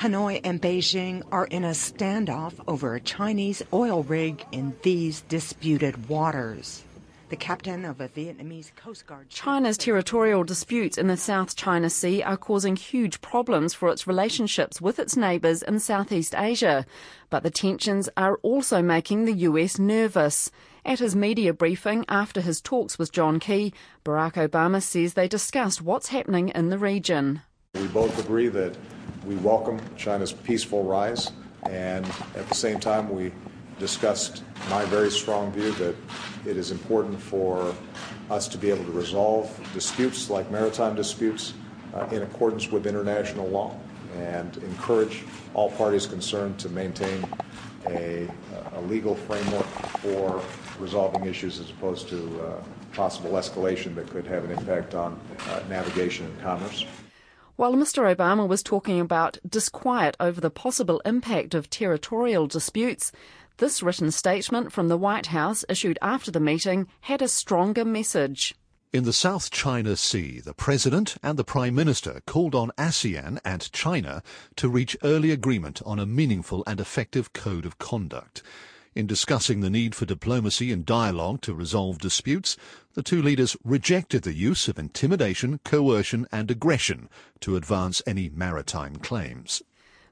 Hanoi 0.00 0.40
and 0.44 0.62
Beijing 0.62 1.22
are 1.30 1.44
in 1.44 1.62
a 1.62 1.72
standoff 1.72 2.54
over 2.66 2.94
a 2.94 3.00
Chinese 3.02 3.62
oil 3.70 4.02
rig 4.02 4.42
in 4.50 4.74
these 4.82 5.20
disputed 5.20 6.08
waters. 6.08 6.82
The 7.28 7.36
captain 7.36 7.84
of 7.84 8.00
a 8.00 8.08
Vietnamese 8.08 8.74
Coast 8.76 9.06
Guard. 9.06 9.28
China's 9.28 9.76
territorial 9.76 10.42
disputes 10.42 10.96
in 10.96 11.08
the 11.08 11.18
South 11.18 11.54
China 11.54 11.90
Sea 11.90 12.22
are 12.22 12.38
causing 12.38 12.76
huge 12.76 13.20
problems 13.20 13.74
for 13.74 13.90
its 13.90 14.06
relationships 14.06 14.80
with 14.80 14.98
its 14.98 15.18
neighbours 15.18 15.62
in 15.62 15.78
Southeast 15.78 16.34
Asia. 16.34 16.86
But 17.28 17.42
the 17.42 17.50
tensions 17.50 18.08
are 18.16 18.38
also 18.38 18.80
making 18.80 19.26
the 19.26 19.34
US 19.50 19.78
nervous. 19.78 20.50
At 20.82 21.00
his 21.00 21.14
media 21.14 21.52
briefing 21.52 22.06
after 22.08 22.40
his 22.40 22.62
talks 22.62 22.98
with 22.98 23.12
John 23.12 23.38
Key, 23.38 23.74
Barack 24.02 24.48
Obama 24.48 24.80
says 24.80 25.12
they 25.12 25.28
discussed 25.28 25.82
what's 25.82 26.08
happening 26.08 26.48
in 26.48 26.70
the 26.70 26.78
region. 26.78 27.42
We 27.74 27.86
both 27.88 28.18
agree 28.18 28.48
that 28.48 28.74
we 29.26 29.36
welcome 29.36 29.80
China's 29.96 30.32
peaceful 30.32 30.84
rise, 30.84 31.32
and 31.64 32.06
at 32.34 32.48
the 32.48 32.54
same 32.54 32.80
time, 32.80 33.10
we 33.10 33.32
discussed 33.78 34.42
my 34.68 34.84
very 34.86 35.10
strong 35.10 35.52
view 35.52 35.72
that 35.72 35.94
it 36.46 36.56
is 36.56 36.70
important 36.70 37.20
for 37.20 37.74
us 38.30 38.48
to 38.48 38.58
be 38.58 38.70
able 38.70 38.84
to 38.84 38.92
resolve 38.92 39.58
disputes 39.74 40.30
like 40.30 40.50
maritime 40.50 40.94
disputes 40.94 41.54
uh, 41.94 42.06
in 42.12 42.22
accordance 42.22 42.70
with 42.70 42.86
international 42.86 43.48
law 43.48 43.74
and 44.16 44.56
encourage 44.58 45.24
all 45.54 45.70
parties 45.72 46.06
concerned 46.06 46.58
to 46.58 46.68
maintain 46.68 47.26
a, 47.88 48.28
a 48.74 48.80
legal 48.82 49.14
framework 49.14 49.66
for 50.00 50.42
resolving 50.78 51.24
issues 51.24 51.58
as 51.58 51.70
opposed 51.70 52.08
to 52.08 52.40
uh, 52.42 52.62
possible 52.92 53.30
escalation 53.32 53.94
that 53.94 54.08
could 54.10 54.26
have 54.26 54.44
an 54.44 54.50
impact 54.50 54.94
on 54.94 55.18
uh, 55.48 55.62
navigation 55.68 56.26
and 56.26 56.40
commerce. 56.40 56.84
While 57.60 57.74
Mr. 57.74 58.16
Obama 58.16 58.48
was 58.48 58.62
talking 58.62 58.98
about 59.00 59.36
disquiet 59.46 60.16
over 60.18 60.40
the 60.40 60.48
possible 60.48 61.02
impact 61.04 61.52
of 61.52 61.68
territorial 61.68 62.46
disputes, 62.46 63.12
this 63.58 63.82
written 63.82 64.10
statement 64.12 64.72
from 64.72 64.88
the 64.88 64.96
White 64.96 65.26
House, 65.26 65.62
issued 65.68 65.98
after 66.00 66.30
the 66.30 66.40
meeting, 66.40 66.86
had 67.02 67.20
a 67.20 67.28
stronger 67.28 67.84
message. 67.84 68.54
In 68.94 69.04
the 69.04 69.12
South 69.12 69.50
China 69.50 69.94
Sea, 69.96 70.40
the 70.40 70.54
President 70.54 71.18
and 71.22 71.38
the 71.38 71.44
Prime 71.44 71.74
Minister 71.74 72.22
called 72.26 72.54
on 72.54 72.72
ASEAN 72.78 73.38
and 73.44 73.70
China 73.72 74.22
to 74.56 74.70
reach 74.70 74.96
early 75.02 75.30
agreement 75.30 75.82
on 75.84 75.98
a 75.98 76.06
meaningful 76.06 76.64
and 76.66 76.80
effective 76.80 77.34
code 77.34 77.66
of 77.66 77.78
conduct. 77.78 78.42
In 78.94 79.06
discussing 79.06 79.60
the 79.60 79.70
need 79.70 79.94
for 79.94 80.04
diplomacy 80.04 80.72
and 80.72 80.84
dialogue 80.84 81.42
to 81.42 81.54
resolve 81.54 81.98
disputes, 81.98 82.56
the 82.94 83.04
two 83.04 83.22
leaders 83.22 83.56
rejected 83.62 84.22
the 84.22 84.34
use 84.34 84.66
of 84.66 84.80
intimidation, 84.80 85.60
coercion 85.64 86.26
and 86.32 86.50
aggression 86.50 87.08
to 87.38 87.54
advance 87.54 88.02
any 88.04 88.30
maritime 88.30 88.96
claims. 88.96 89.62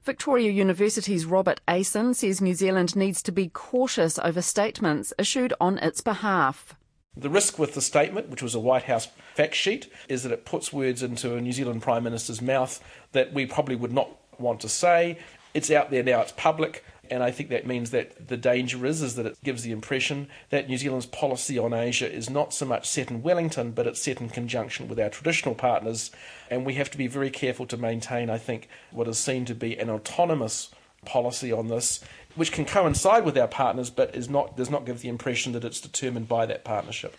Victoria 0.03 0.49
University's 0.49 1.25
Robert 1.25 1.59
Ayson 1.67 2.13
says 2.13 2.39
New 2.39 2.53
Zealand 2.53 2.95
needs 2.95 3.21
to 3.23 3.33
be 3.33 3.49
cautious 3.49 4.17
over 4.19 4.41
statements 4.41 5.11
issued 5.19 5.53
on 5.59 5.77
its 5.79 5.99
behalf. 5.99 6.73
The 7.17 7.29
risk 7.29 7.59
with 7.59 7.73
the 7.73 7.81
statement, 7.81 8.29
which 8.29 8.41
was 8.41 8.55
a 8.55 8.61
White 8.61 8.83
House 8.83 9.09
fact 9.35 9.55
sheet, 9.55 9.91
is 10.07 10.23
that 10.23 10.31
it 10.31 10.45
puts 10.45 10.71
words 10.71 11.03
into 11.03 11.35
a 11.35 11.41
New 11.41 11.51
Zealand 11.51 11.81
Prime 11.81 12.05
Minister's 12.05 12.41
mouth 12.41 12.81
that 13.11 13.33
we 13.33 13.45
probably 13.45 13.75
would 13.75 13.91
not 13.91 14.09
want 14.39 14.61
to 14.61 14.69
say. 14.69 15.19
It's 15.53 15.69
out 15.69 15.91
there 15.91 16.03
now, 16.03 16.21
it's 16.21 16.31
public. 16.31 16.85
And 17.11 17.23
I 17.23 17.31
think 17.31 17.49
that 17.49 17.65
means 17.65 17.91
that 17.91 18.27
the 18.27 18.37
danger 18.37 18.85
is, 18.85 19.01
is 19.01 19.15
that 19.15 19.25
it 19.25 19.37
gives 19.43 19.63
the 19.63 19.71
impression 19.71 20.27
that 20.49 20.67
New 20.67 20.77
Zealand's 20.77 21.05
policy 21.05 21.57
on 21.57 21.73
Asia 21.73 22.11
is 22.11 22.29
not 22.29 22.53
so 22.53 22.65
much 22.65 22.87
set 22.87 23.09
in 23.09 23.23
Wellington, 23.23 23.71
but 23.71 23.87
it's 23.87 24.01
set 24.01 24.21
in 24.21 24.29
conjunction 24.29 24.87
with 24.87 24.99
our 24.99 25.09
traditional 25.09 25.55
partners. 25.55 26.11
And 26.49 26.65
we 26.65 26.75
have 26.75 26.91
to 26.91 26.97
be 26.97 27.07
very 27.07 27.29
careful 27.29 27.65
to 27.67 27.77
maintain, 27.77 28.29
I 28.29 28.37
think, 28.37 28.67
what 28.91 29.07
is 29.07 29.17
seen 29.17 29.45
to 29.45 29.55
be 29.55 29.77
an 29.77 29.89
autonomous 29.89 30.69
policy 31.05 31.51
on 31.51 31.67
this, 31.67 31.99
which 32.35 32.51
can 32.51 32.65
coincide 32.65 33.25
with 33.25 33.37
our 33.37 33.47
partners, 33.47 33.89
but 33.89 34.15
is 34.15 34.29
not, 34.29 34.55
does 34.55 34.69
not 34.69 34.85
give 34.85 35.01
the 35.01 35.09
impression 35.09 35.53
that 35.53 35.63
it's 35.63 35.81
determined 35.81 36.27
by 36.27 36.45
that 36.45 36.63
partnership. 36.63 37.15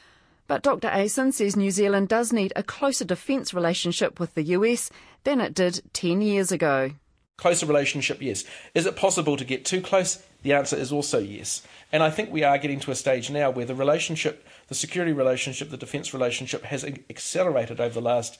But 0.46 0.62
Dr. 0.62 0.88
Ayson 0.88 1.30
says 1.30 1.54
New 1.54 1.70
Zealand 1.70 2.08
does 2.08 2.32
need 2.32 2.52
a 2.56 2.64
closer 2.64 3.04
defence 3.04 3.54
relationship 3.54 4.18
with 4.18 4.34
the 4.34 4.42
US 4.42 4.90
than 5.22 5.40
it 5.40 5.54
did 5.54 5.80
10 5.92 6.22
years 6.22 6.50
ago. 6.50 6.90
Closer 7.40 7.64
relationship, 7.64 8.20
yes. 8.20 8.44
Is 8.74 8.84
it 8.84 8.96
possible 8.96 9.38
to 9.38 9.46
get 9.46 9.64
too 9.64 9.80
close? 9.80 10.22
The 10.42 10.52
answer 10.52 10.76
is 10.76 10.92
also 10.92 11.18
yes. 11.18 11.62
And 11.90 12.02
I 12.02 12.10
think 12.10 12.30
we 12.30 12.44
are 12.44 12.58
getting 12.58 12.80
to 12.80 12.90
a 12.90 12.94
stage 12.94 13.30
now 13.30 13.48
where 13.48 13.64
the 13.64 13.74
relationship, 13.74 14.46
the 14.68 14.74
security 14.74 15.14
relationship, 15.14 15.70
the 15.70 15.78
defence 15.78 16.12
relationship 16.12 16.64
has 16.64 16.84
accelerated 16.84 17.80
over 17.80 17.94
the 17.94 18.02
last 18.02 18.38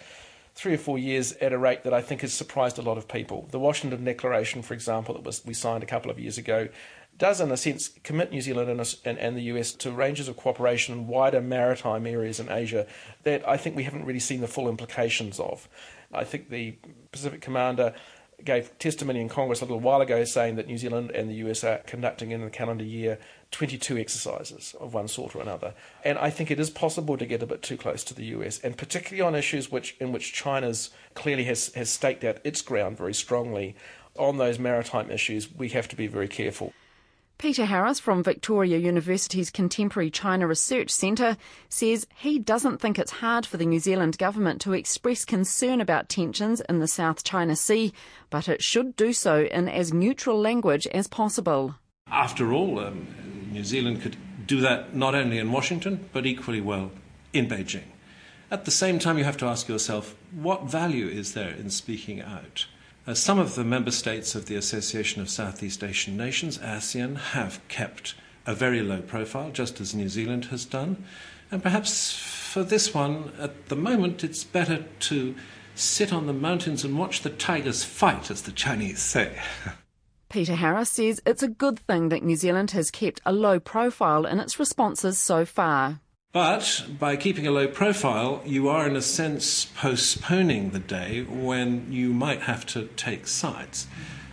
three 0.55 0.75
or 0.75 0.79
four 0.79 0.99
years 0.99 1.33
at 1.35 1.55
a 1.55 1.57
rate 1.57 1.83
that 1.85 1.95
I 1.95 2.03
think 2.03 2.21
has 2.21 2.35
surprised 2.35 2.79
a 2.79 2.83
lot 2.83 2.99
of 2.99 3.09
people. 3.09 3.49
The 3.51 3.59
Washington 3.59 4.05
Declaration, 4.05 4.61
for 4.61 4.75
example, 4.75 5.15
that 5.15 5.25
was 5.25 5.47
we 5.47 5.55
signed 5.55 5.83
a 5.83 5.87
couple 5.87 6.11
of 6.11 6.21
years 6.21 6.37
ago, 6.37 6.69
does 7.17 7.41
in 7.41 7.51
a 7.51 7.57
sense 7.57 7.89
commit 8.05 8.31
New 8.31 8.43
Zealand 8.43 8.69
and, 8.69 8.97
and, 9.07 9.19
and 9.19 9.35
the 9.35 9.45
US 9.55 9.73
to 9.73 9.93
ranges 9.93 10.29
of 10.29 10.37
cooperation 10.37 10.95
in 10.95 11.07
wider 11.07 11.41
maritime 11.41 12.07
areas 12.07 12.39
in 12.39 12.51
Asia 12.51 12.87
that 13.23 13.49
I 13.49 13.57
think 13.57 13.77
we 13.77 13.85
haven't 13.85 14.05
really 14.05 14.21
seen 14.21 14.43
the 14.43 14.47
full 14.47 14.69
implications 14.69 15.41
of. 15.41 15.71
I 16.13 16.25
think 16.25 16.51
the 16.51 16.77
Pacific 17.13 17.41
Commander 17.41 17.95
gave 18.45 18.77
testimony 18.79 19.21
in 19.21 19.29
Congress 19.29 19.61
a 19.61 19.65
little 19.65 19.81
while 19.81 20.01
ago 20.01 20.25
saying 20.25 20.57
that 20.57 20.67
New 20.67 20.79
Zealand 20.79 21.11
and 21.11 21.29
the 21.29 21.35
US 21.35 21.65
are 21.65 21.79
conducting 21.79 22.31
in 22.31 22.41
the 22.43 22.51
calendar 22.51 22.85
year 22.85 23.19
22 23.51 23.99
exercises 23.99 24.75
of 24.81 24.95
one 24.95 25.09
sort 25.09 25.35
or 25.35 25.43
another. 25.43 25.75
And 26.05 26.19
I 26.19 26.31
think 26.31 26.51
it 26.51 26.61
is 26.61 26.71
possible 26.71 27.17
to 27.17 27.27
get 27.27 27.43
a 27.43 27.47
bit 27.47 27.63
too 27.63 27.77
close 27.77 28.05
to 28.05 28.15
the 28.15 28.25
US, 28.27 28.59
and 28.61 28.77
particularly 28.77 29.23
on 29.27 29.35
issues 29.35 29.71
which, 29.71 29.97
in 30.01 30.13
which 30.13 30.33
China's 30.33 30.91
clearly 31.15 31.45
has, 31.45 31.73
has 31.75 31.91
staked 31.91 32.25
out 32.25 32.39
its 32.45 32.63
ground 32.63 32.97
very 32.97 33.15
strongly. 33.15 33.75
On 34.17 34.39
those 34.39 34.59
maritime 34.59 35.11
issues, 35.11 35.53
we 35.55 35.69
have 35.71 35.89
to 35.89 35.97
be 35.97 36.07
very 36.07 36.29
careful. 36.29 36.73
Peter 37.41 37.65
Harris 37.65 37.99
from 37.99 38.23
Victoria 38.23 38.77
University's 38.77 39.49
Contemporary 39.49 40.11
China 40.11 40.47
Research 40.47 40.91
Centre 40.91 41.39
says 41.71 42.07
he 42.15 42.39
doesn't 42.39 42.83
think 42.83 42.99
it's 42.99 43.11
hard 43.11 43.47
for 43.47 43.57
the 43.57 43.65
New 43.65 43.81
Zealand 43.81 44.19
government 44.19 44.61
to 44.61 44.75
express 44.75 45.25
concern 45.25 45.81
about 45.81 46.11
tensions 46.11 46.61
in 46.69 46.81
the 46.81 46.87
South 46.87 47.25
China 47.25 47.57
Sea, 47.57 47.95
but 48.29 48.47
it 48.47 48.63
should 48.63 48.95
do 48.95 49.15
so 49.15 49.45
in 49.45 49.71
as 49.71 49.91
neutral 49.91 50.39
language 50.39 50.87
as 50.89 51.07
possible. 51.07 51.77
After 52.09 52.53
all, 52.53 52.79
um, 52.79 53.07
New 53.51 53.65
Zealand 53.65 54.03
could 54.03 54.19
do 54.47 54.61
that 54.61 54.95
not 54.95 55.15
only 55.15 55.39
in 55.39 55.51
Washington, 55.51 56.11
but 56.13 56.27
equally 56.27 56.61
well 56.61 56.91
in 57.33 57.49
Beijing. 57.49 57.89
At 58.51 58.67
the 58.67 58.71
same 58.71 58.99
time, 58.99 59.17
you 59.17 59.25
have 59.25 59.39
to 59.39 59.47
ask 59.47 59.67
yourself 59.67 60.15
what 60.31 60.65
value 60.65 61.07
is 61.07 61.33
there 61.33 61.55
in 61.55 61.71
speaking 61.71 62.21
out? 62.21 62.67
Uh, 63.11 63.15
some 63.15 63.41
of 63.41 63.57
the 63.57 63.65
member 63.65 63.91
states 63.91 64.37
of 64.37 64.47
the 64.47 64.55
Association 64.55 65.21
of 65.21 65.29
Southeast 65.29 65.83
Asian 65.83 66.17
Nations, 66.17 66.59
ASEAN, 66.59 67.17
have 67.17 67.61
kept 67.67 68.15
a 68.47 68.55
very 68.55 68.83
low 68.83 69.01
profile, 69.01 69.51
just 69.51 69.81
as 69.81 69.93
New 69.93 70.09
Zealand 70.09 70.45
has 70.45 70.65
done. 70.65 71.05
And 71.51 71.61
perhaps 71.61 72.17
for 72.17 72.63
this 72.63 72.95
one, 72.95 73.33
at 73.37 73.67
the 73.69 73.75
moment, 73.75 74.23
it's 74.23 74.45
better 74.45 74.85
to 75.01 75.35
sit 75.75 76.13
on 76.13 76.29
the 76.29 76.33
mountains 76.33 76.85
and 76.85 76.97
watch 76.97 77.23
the 77.23 77.31
tigers 77.31 77.83
fight, 77.83 78.31
as 78.31 78.43
the 78.43 78.53
Chinese 78.53 79.01
say. 79.01 79.41
Peter 80.29 80.55
Harris 80.55 80.91
says 80.91 81.21
it's 81.27 81.43
a 81.43 81.49
good 81.49 81.81
thing 81.81 82.11
that 82.11 82.23
New 82.23 82.37
Zealand 82.37 82.71
has 82.71 82.93
kept 82.93 83.21
a 83.27 83.33
low 83.33 83.59
profile 83.59 84.25
in 84.25 84.39
its 84.39 84.61
responses 84.61 85.19
so 85.19 85.45
far. 85.45 85.99
But 86.33 86.87
by 86.97 87.17
keeping 87.17 87.49
a 87.49 87.51
low 87.51 87.67
profile, 87.67 88.41
you 88.47 88.69
are 88.69 88.87
in 88.87 88.95
a 88.95 89.03
sense 89.03 89.65
postponing 89.65 90.71
the 90.71 90.79
day 90.79 91.25
when 91.25 91.91
you 91.91 92.13
might 92.13 92.43
have 92.43 92.65
to 92.67 92.87
take 92.97 93.27
sides. 93.27 93.89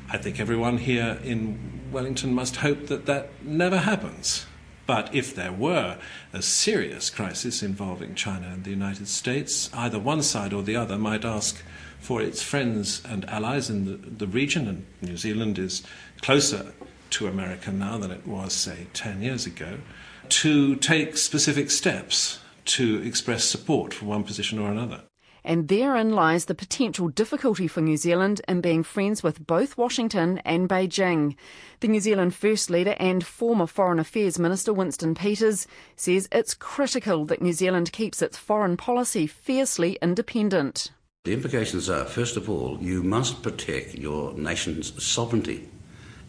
I 0.08 0.20
think 0.20 0.40
everyone 0.40 0.78
here 0.78 1.20
in 1.24 1.90
Wellington 1.92 2.36
must 2.36 2.58
hope 2.58 2.86
that 2.88 3.08
that 3.08 3.44
never 3.44 3.80
happens. 3.80 4.46
But 4.86 5.14
if 5.14 5.34
there 5.34 5.52
were 5.52 5.98
a 6.34 6.44
serious 6.44 7.10
crisis 7.10 7.64
involving 7.64 8.14
China 8.14 8.48
and 8.54 8.64
the 8.64 8.70
United 8.70 9.08
States, 9.08 9.72
either 9.74 9.98
one 9.98 10.22
side 10.22 10.54
or 10.54 10.62
the 10.62 10.76
other 10.76 11.00
might 11.00 11.26
ask 11.26 11.64
for 12.00 12.22
its 12.22 12.44
friends 12.44 13.02
and 13.06 13.26
allies 13.26 13.72
in 13.72 13.86
the, 13.86 13.98
the 13.98 14.28
region, 14.28 14.68
and 14.68 14.86
New 15.02 15.18
Zealand 15.18 15.58
is 15.58 15.82
closer 16.22 16.74
to 17.10 17.28
America 17.28 17.72
now 17.72 17.98
than 17.98 18.12
it 18.12 18.28
was, 18.28 18.54
say, 18.54 18.86
10 18.94 19.24
years 19.24 19.48
ago 19.48 19.80
to 20.30 20.76
take 20.76 21.18
specific 21.18 21.72
steps 21.72 22.40
to 22.66 23.02
express 23.02 23.44
support 23.44 23.94
for 23.94 24.06
one 24.06 24.24
position 24.24 24.60
or 24.60 24.72
another. 24.72 25.02
And 25.44 25.70
therein 25.70 26.12
lies 26.12 26.46
the 26.46 26.54
potential 26.54 27.08
difficulty 27.08 27.70
for 27.70 27.80
New 27.80 27.96
Zealand 27.96 28.42
in 28.50 28.60
being 28.60 28.84
friends 28.84 29.24
with 29.24 29.48
both 29.48 29.78
Washington 29.78 30.40
and 30.40 30.68
Beijing. 30.68 31.38
The 31.80 31.88
New 31.88 32.02
Zealand 32.02 32.36
First 32.36 32.70
Leader 32.70 32.98
and 33.00 33.26
former 33.26 33.66
Foreign 33.66 33.98
Affairs 33.98 34.38
Minister 34.38 34.74
Winston 34.74 35.16
Peters 35.16 35.66
says 35.96 36.28
it's 36.34 36.54
critical 36.54 37.24
that 37.28 37.42
New 37.42 37.54
Zealand 37.54 37.94
keeps 37.94 38.22
its 38.22 38.38
foreign 38.38 38.76
policy 38.76 39.26
fiercely 39.26 39.98
independent. 40.02 40.92
The 41.24 41.34
implications 41.34 41.90
are, 41.90 42.04
first 42.04 42.36
of 42.36 42.50
all, 42.50 42.78
you 42.82 43.02
must 43.02 43.42
protect 43.42 43.96
your 43.96 44.34
nation's 44.34 45.02
sovereignty, 45.02 45.70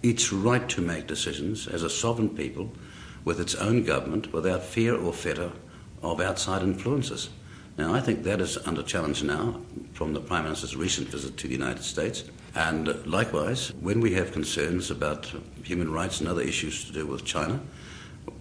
its 0.00 0.32
right 0.32 0.68
to 0.68 0.80
make 0.80 1.08
decisions 1.08 1.66
as 1.66 1.82
a 1.82 1.90
sovereign 1.90 2.30
people 2.30 2.70
with 3.28 3.40
its 3.40 3.54
own 3.56 3.82
government 3.84 4.32
without 4.32 4.62
fear 4.62 4.96
or 4.96 5.12
fetter 5.12 5.52
of 6.02 6.18
outside 6.18 6.62
influences. 6.62 7.28
Now, 7.76 7.92
I 7.92 8.00
think 8.00 8.22
that 8.22 8.40
is 8.40 8.56
under 8.66 8.82
challenge 8.82 9.22
now 9.22 9.60
from 9.92 10.14
the 10.14 10.20
Prime 10.20 10.44
Minister's 10.44 10.74
recent 10.74 11.08
visit 11.08 11.36
to 11.36 11.46
the 11.46 11.52
United 11.52 11.84
States. 11.84 12.24
And 12.54 13.06
likewise, 13.06 13.74
when 13.82 14.00
we 14.00 14.14
have 14.14 14.32
concerns 14.32 14.90
about 14.90 15.30
human 15.62 15.92
rights 15.92 16.20
and 16.20 16.28
other 16.30 16.40
issues 16.40 16.86
to 16.86 16.92
do 16.94 17.06
with 17.06 17.26
China, 17.26 17.60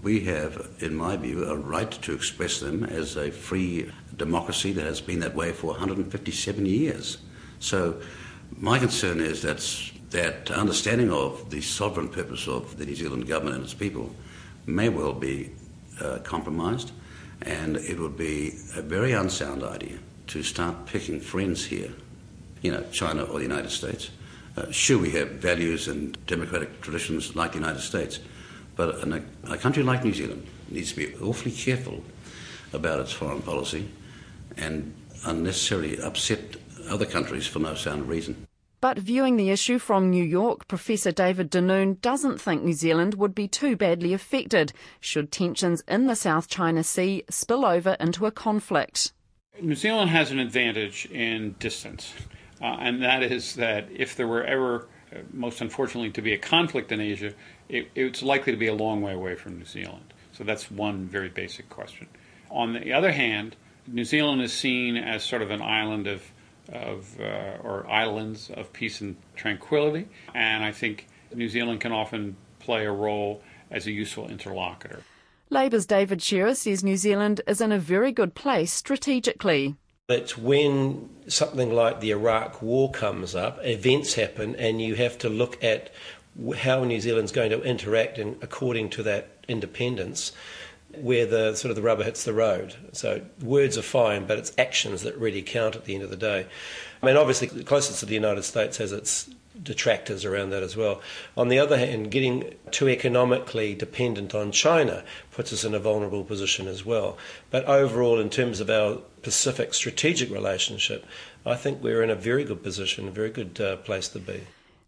we 0.03 0.21
have, 0.21 0.69
in 0.79 0.95
my 0.95 1.17
view, 1.17 1.43
a 1.43 1.57
right 1.57 1.91
to 1.91 2.13
express 2.13 2.61
them 2.61 2.85
as 2.85 3.17
a 3.17 3.29
free 3.29 3.91
democracy 4.15 4.71
that 4.71 4.85
has 4.85 5.01
been 5.01 5.19
that 5.19 5.35
way 5.35 5.51
for 5.51 5.67
157 5.67 6.65
years. 6.65 7.17
So, 7.59 7.99
my 8.55 8.79
concern 8.79 9.19
is 9.19 9.41
that 9.41 9.59
that 10.11 10.49
understanding 10.49 11.11
of 11.11 11.49
the 11.49 11.59
sovereign 11.59 12.07
purpose 12.07 12.47
of 12.47 12.77
the 12.77 12.85
New 12.85 12.95
Zealand 12.95 13.27
government 13.27 13.57
and 13.57 13.65
its 13.65 13.73
people 13.73 14.15
may 14.67 14.89
well 14.89 15.13
be 15.13 15.49
uh, 16.01 16.19
compromised, 16.19 16.91
and 17.41 17.77
it 17.77 17.97
would 17.99 18.17
be 18.17 18.49
a 18.75 18.81
very 18.81 19.13
unsound 19.13 19.63
idea 19.63 19.97
to 20.27 20.43
start 20.43 20.85
picking 20.85 21.19
friends 21.19 21.65
here, 21.65 21.91
you 22.61 22.71
know, 22.71 22.83
China 22.91 23.23
or 23.23 23.39
the 23.39 23.45
United 23.45 23.71
States. 23.71 24.11
Uh, 24.55 24.69
sure, 24.71 24.97
we 24.97 25.11
have 25.11 25.29
values 25.31 25.87
and 25.87 26.17
democratic 26.27 26.81
traditions 26.81 27.35
like 27.35 27.53
the 27.53 27.59
United 27.59 27.79
States, 27.81 28.19
but 28.75 28.89
a, 28.95 29.23
a 29.49 29.57
country 29.57 29.83
like 29.83 30.03
New 30.03 30.13
Zealand 30.13 30.45
needs 30.69 30.91
to 30.91 30.97
be 30.97 31.15
awfully 31.15 31.51
careful 31.51 32.03
about 32.73 32.99
its 32.99 33.13
foreign 33.13 33.41
policy 33.41 33.89
and 34.57 34.93
unnecessarily 35.25 35.99
upset 36.01 36.57
other 36.89 37.05
countries 37.05 37.47
for 37.47 37.59
no 37.59 37.75
sound 37.75 38.07
reason. 38.07 38.46
But 38.79 38.99
viewing 38.99 39.37
the 39.37 39.49
issue 39.49 39.79
from 39.79 40.11
New 40.11 40.23
York, 40.23 40.67
Professor 40.67 41.11
David 41.11 41.49
Denoon 41.49 41.97
doesn't 42.01 42.39
think 42.39 42.63
New 42.63 42.73
Zealand 42.73 43.15
would 43.15 43.33
be 43.33 43.47
too 43.47 43.75
badly 43.75 44.13
affected 44.13 44.71
should 44.99 45.31
tensions 45.31 45.81
in 45.87 46.05
the 46.05 46.15
South 46.15 46.47
China 46.47 46.83
Sea 46.83 47.23
spill 47.29 47.65
over 47.65 47.97
into 47.99 48.27
a 48.27 48.31
conflict. 48.31 49.13
New 49.59 49.73
Zealand 49.73 50.11
has 50.11 50.29
an 50.29 50.37
advantage 50.37 51.07
in 51.07 51.55
distance, 51.57 52.13
uh, 52.61 52.77
and 52.79 53.01
that 53.01 53.23
is 53.23 53.55
that 53.55 53.87
if 53.91 54.15
there 54.15 54.27
were 54.27 54.43
ever, 54.43 54.87
uh, 55.11 55.17
most 55.33 55.61
unfortunately, 55.61 56.11
to 56.11 56.21
be 56.21 56.33
a 56.33 56.37
conflict 56.37 56.91
in 56.91 57.01
Asia, 57.01 57.33
it, 57.67 57.89
it's 57.95 58.21
likely 58.21 58.53
to 58.53 58.59
be 58.59 58.67
a 58.67 58.75
long 58.75 59.01
way 59.01 59.13
away 59.13 59.33
from 59.33 59.57
New 59.57 59.65
Zealand. 59.65 60.13
So 60.33 60.43
that's 60.43 60.69
one 60.69 61.07
very 61.07 61.29
basic 61.29 61.67
question. 61.69 62.07
On 62.51 62.73
the 62.73 62.93
other 62.93 63.11
hand, 63.11 63.55
New 63.87 64.05
Zealand 64.05 64.43
is 64.43 64.53
seen 64.53 64.95
as 64.95 65.23
sort 65.23 65.41
of 65.41 65.49
an 65.49 65.63
island 65.63 66.05
of 66.05 66.21
of 66.71 67.19
uh, 67.19 67.57
or 67.63 67.89
islands 67.89 68.49
of 68.49 68.73
peace 68.73 69.01
and 69.01 69.15
tranquility, 69.35 70.07
and 70.33 70.63
I 70.63 70.71
think 70.71 71.07
New 71.33 71.49
Zealand 71.49 71.81
can 71.81 71.91
often 71.91 72.35
play 72.59 72.85
a 72.85 72.91
role 72.91 73.41
as 73.71 73.87
a 73.87 73.91
useful 73.91 74.29
interlocutor. 74.29 75.01
Labour's 75.49 75.85
David 75.85 76.21
Shearer 76.21 76.55
says 76.55 76.83
New 76.83 76.97
Zealand 76.97 77.41
is 77.47 77.61
in 77.61 77.71
a 77.71 77.79
very 77.79 78.11
good 78.11 78.35
place 78.35 78.73
strategically. 78.73 79.75
It's 80.09 80.37
when 80.37 81.09
something 81.27 81.73
like 81.73 81.99
the 81.99 82.11
Iraq 82.11 82.61
War 82.61 82.91
comes 82.91 83.35
up, 83.35 83.59
events 83.61 84.13
happen, 84.13 84.55
and 84.55 84.81
you 84.81 84.95
have 84.95 85.17
to 85.19 85.29
look 85.29 85.61
at 85.63 85.93
how 86.59 86.83
New 86.83 86.99
Zealand's 86.99 87.31
going 87.31 87.51
to 87.51 87.61
interact 87.61 88.17
in, 88.17 88.37
according 88.41 88.89
to 88.91 89.03
that 89.03 89.29
independence 89.47 90.31
where 91.01 91.25
the 91.25 91.55
sort 91.55 91.69
of 91.69 91.75
the 91.75 91.81
rubber 91.81 92.03
hits 92.03 92.23
the 92.23 92.33
road. 92.33 92.75
So 92.93 93.21
words 93.41 93.77
are 93.77 93.83
fine, 93.83 94.25
but 94.25 94.37
it's 94.37 94.53
actions 94.57 95.03
that 95.03 95.17
really 95.17 95.41
count 95.41 95.75
at 95.75 95.85
the 95.85 95.95
end 95.95 96.03
of 96.03 96.09
the 96.09 96.17
day. 96.17 96.45
I 97.01 97.05
mean, 97.05 97.17
obviously, 97.17 97.47
the 97.47 97.63
closest 97.63 97.99
to 97.99 98.05
the 98.05 98.13
United 98.13 98.43
States 98.43 98.77
has 98.77 98.91
its 98.91 99.29
detractors 99.61 100.25
around 100.25 100.51
that 100.51 100.63
as 100.63 100.75
well. 100.75 101.01
On 101.35 101.47
the 101.47 101.59
other 101.59 101.77
hand, 101.77 102.11
getting 102.11 102.53
too 102.71 102.89
economically 102.89 103.73
dependent 103.73 104.35
on 104.35 104.51
China 104.51 105.03
puts 105.31 105.51
us 105.51 105.63
in 105.63 105.73
a 105.73 105.79
vulnerable 105.79 106.23
position 106.23 106.67
as 106.67 106.85
well. 106.85 107.17
But 107.49 107.65
overall, 107.65 108.19
in 108.19 108.29
terms 108.29 108.59
of 108.59 108.69
our 108.69 108.99
Pacific 109.21 109.73
strategic 109.73 110.31
relationship, 110.31 111.05
I 111.45 111.55
think 111.55 111.81
we're 111.81 112.03
in 112.03 112.09
a 112.09 112.15
very 112.15 112.43
good 112.43 112.63
position, 112.63 113.07
a 113.07 113.11
very 113.11 113.29
good 113.29 113.59
uh, 113.59 113.77
place 113.77 114.07
to 114.09 114.19
be. 114.19 114.41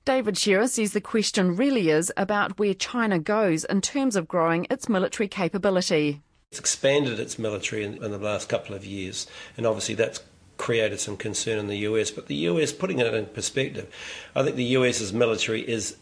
David 0.09 0.39
Shearer 0.39 0.67
says 0.67 0.93
the 0.93 1.01
question 1.01 1.55
really 1.55 1.91
is 1.91 2.11
about 2.17 2.57
where 2.57 2.73
China 2.73 3.19
goes 3.19 3.63
in 3.65 3.79
terms 3.79 4.15
of 4.15 4.27
growing 4.27 4.65
its 4.71 4.89
military 4.89 5.27
capability. 5.27 6.23
It's 6.49 6.59
expanded 6.59 7.19
its 7.19 7.37
military 7.37 7.83
in, 7.83 8.03
in 8.03 8.09
the 8.09 8.17
last 8.17 8.49
couple 8.49 8.73
of 8.73 8.83
years, 8.83 9.27
and 9.55 9.67
obviously 9.67 9.93
that's 9.93 10.23
created 10.57 10.99
some 10.99 11.15
concern 11.15 11.59
in 11.59 11.67
the 11.67 11.77
US. 11.89 12.09
But 12.09 12.25
the 12.25 12.33
US, 12.47 12.73
putting 12.73 12.97
it 12.97 13.13
in 13.13 13.27
perspective, 13.27 13.87
I 14.35 14.41
think 14.41 14.55
the 14.55 14.63
US's 14.79 15.13
military 15.13 15.61
is 15.61 15.97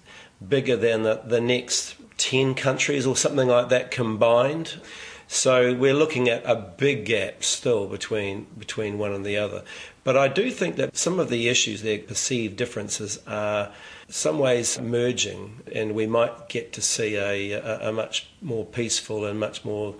bigger 0.47 0.77
than 0.77 1.03
the, 1.03 1.23
the 1.25 1.41
next 1.41 1.95
10 2.15 2.55
countries 2.55 3.05
or 3.05 3.17
something 3.17 3.49
like 3.49 3.67
that 3.67 3.91
combined. 3.91 4.79
So 5.27 5.73
we're 5.73 5.93
looking 5.93 6.29
at 6.29 6.45
a 6.45 6.55
big 6.55 7.03
gap 7.03 7.43
still 7.43 7.87
between 7.87 8.47
between 8.57 8.97
one 8.97 9.11
and 9.11 9.25
the 9.25 9.35
other. 9.35 9.65
But 10.05 10.15
I 10.15 10.29
do 10.29 10.49
think 10.49 10.77
that 10.77 10.95
some 10.95 11.19
of 11.19 11.27
the 11.27 11.49
issues, 11.49 11.81
their 11.81 11.99
perceived 11.99 12.55
differences, 12.55 13.19
are 13.27 13.73
some 14.09 14.39
ways 14.39 14.79
merging, 14.79 15.61
and 15.73 15.93
we 15.93 16.07
might 16.07 16.49
get 16.49 16.73
to 16.73 16.81
see 16.81 17.15
a, 17.15 17.51
a, 17.51 17.89
a 17.89 17.91
much 17.91 18.29
more 18.41 18.65
peaceful 18.65 19.25
and 19.25 19.39
much 19.39 19.65
more 19.65 19.95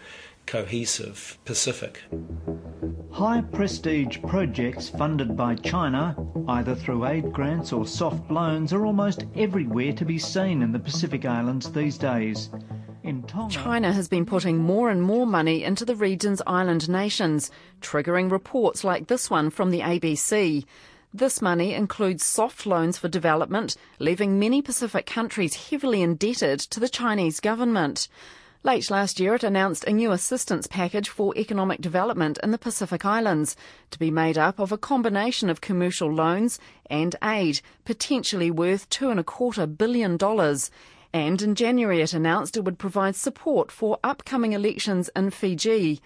cohesive 0.45 1.37
Pacific. 1.45 2.01
High 3.11 3.41
prestige 3.41 4.19
projects 4.27 4.89
funded 4.89 5.35
by 5.35 5.55
China, 5.55 6.15
either 6.47 6.73
through 6.73 7.05
aid 7.05 7.33
grants 7.33 7.73
or 7.73 7.85
soft 7.85 8.31
loans, 8.31 8.71
are 8.71 8.85
almost 8.85 9.25
everywhere 9.35 9.91
to 9.93 10.05
be 10.05 10.17
seen 10.17 10.61
in 10.61 10.71
the 10.71 10.79
Pacific 10.79 11.25
Islands 11.25 11.71
these 11.71 11.97
days. 11.97 12.49
China 13.49 13.93
has 13.93 14.09
been 14.09 14.25
putting 14.25 14.57
more 14.57 14.89
and 14.89 15.01
more 15.01 15.25
money 15.25 15.63
into 15.63 15.85
the 15.85 15.95
region's 15.95 16.41
island 16.45 16.89
nations, 16.89 17.49
triggering 17.81 18.29
reports 18.29 18.83
like 18.83 19.07
this 19.07 19.29
one 19.29 19.49
from 19.49 19.71
the 19.71 19.79
ABC. 19.79 20.65
This 21.17 21.41
money 21.41 21.73
includes 21.73 22.23
soft 22.23 22.67
loans 22.67 22.99
for 22.99 23.07
development, 23.07 23.75
leaving 23.97 24.37
many 24.37 24.61
Pacific 24.61 25.07
countries 25.07 25.71
heavily 25.71 26.03
indebted 26.03 26.59
to 26.59 26.79
the 26.79 26.87
Chinese 26.87 27.39
government. 27.39 28.07
Late 28.61 28.91
last 28.91 29.19
year, 29.19 29.33
it 29.33 29.43
announced 29.43 29.83
a 29.85 29.91
new 29.91 30.11
assistance 30.11 30.67
package 30.67 31.09
for 31.09 31.35
economic 31.35 31.81
development 31.81 32.37
in 32.43 32.51
the 32.51 32.59
Pacific 32.59 33.03
Islands 33.03 33.55
to 33.89 33.97
be 33.97 34.11
made 34.11 34.37
up 34.37 34.59
of 34.59 34.71
a 34.71 34.77
combination 34.77 35.49
of 35.49 35.59
commercial 35.59 36.13
loans 36.13 36.59
and 36.87 37.15
aid, 37.23 37.61
potentially 37.83 38.51
worth 38.51 38.87
two 38.91 39.09
and 39.09 39.19
a 39.19 39.23
quarter 39.23 39.65
billion 39.65 40.17
dollars. 40.17 40.69
And 41.11 41.41
in 41.41 41.55
January, 41.55 42.01
it 42.01 42.13
announced 42.13 42.55
it 42.55 42.63
would 42.63 42.77
provide 42.77 43.15
support 43.15 43.71
for 43.71 43.97
upcoming 44.03 44.53
elections 44.53 45.09
in 45.15 45.31
Fiji. 45.31 45.99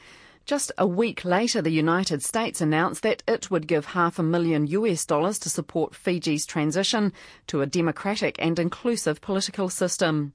Just 0.46 0.72
a 0.78 0.88
week 0.88 1.24
later, 1.24 1.62
the 1.62 1.70
United 1.70 2.24
States 2.24 2.62
announced 2.62 3.04
that 3.04 3.24
it 3.28 3.52
would 3.52 3.68
give 3.68 3.86
half 3.86 4.20
a 4.20 4.24
million 4.24 4.68
US 4.68 5.06
dollars 5.06 5.40
to 5.40 5.50
support 5.50 5.96
Fiji's 5.96 6.46
transition 6.46 7.14
to 7.48 7.62
a 7.62 7.68
democratic 7.68 8.36
and 8.40 8.58
inclusive 8.58 9.22
political 9.22 9.70
system. 9.70 10.34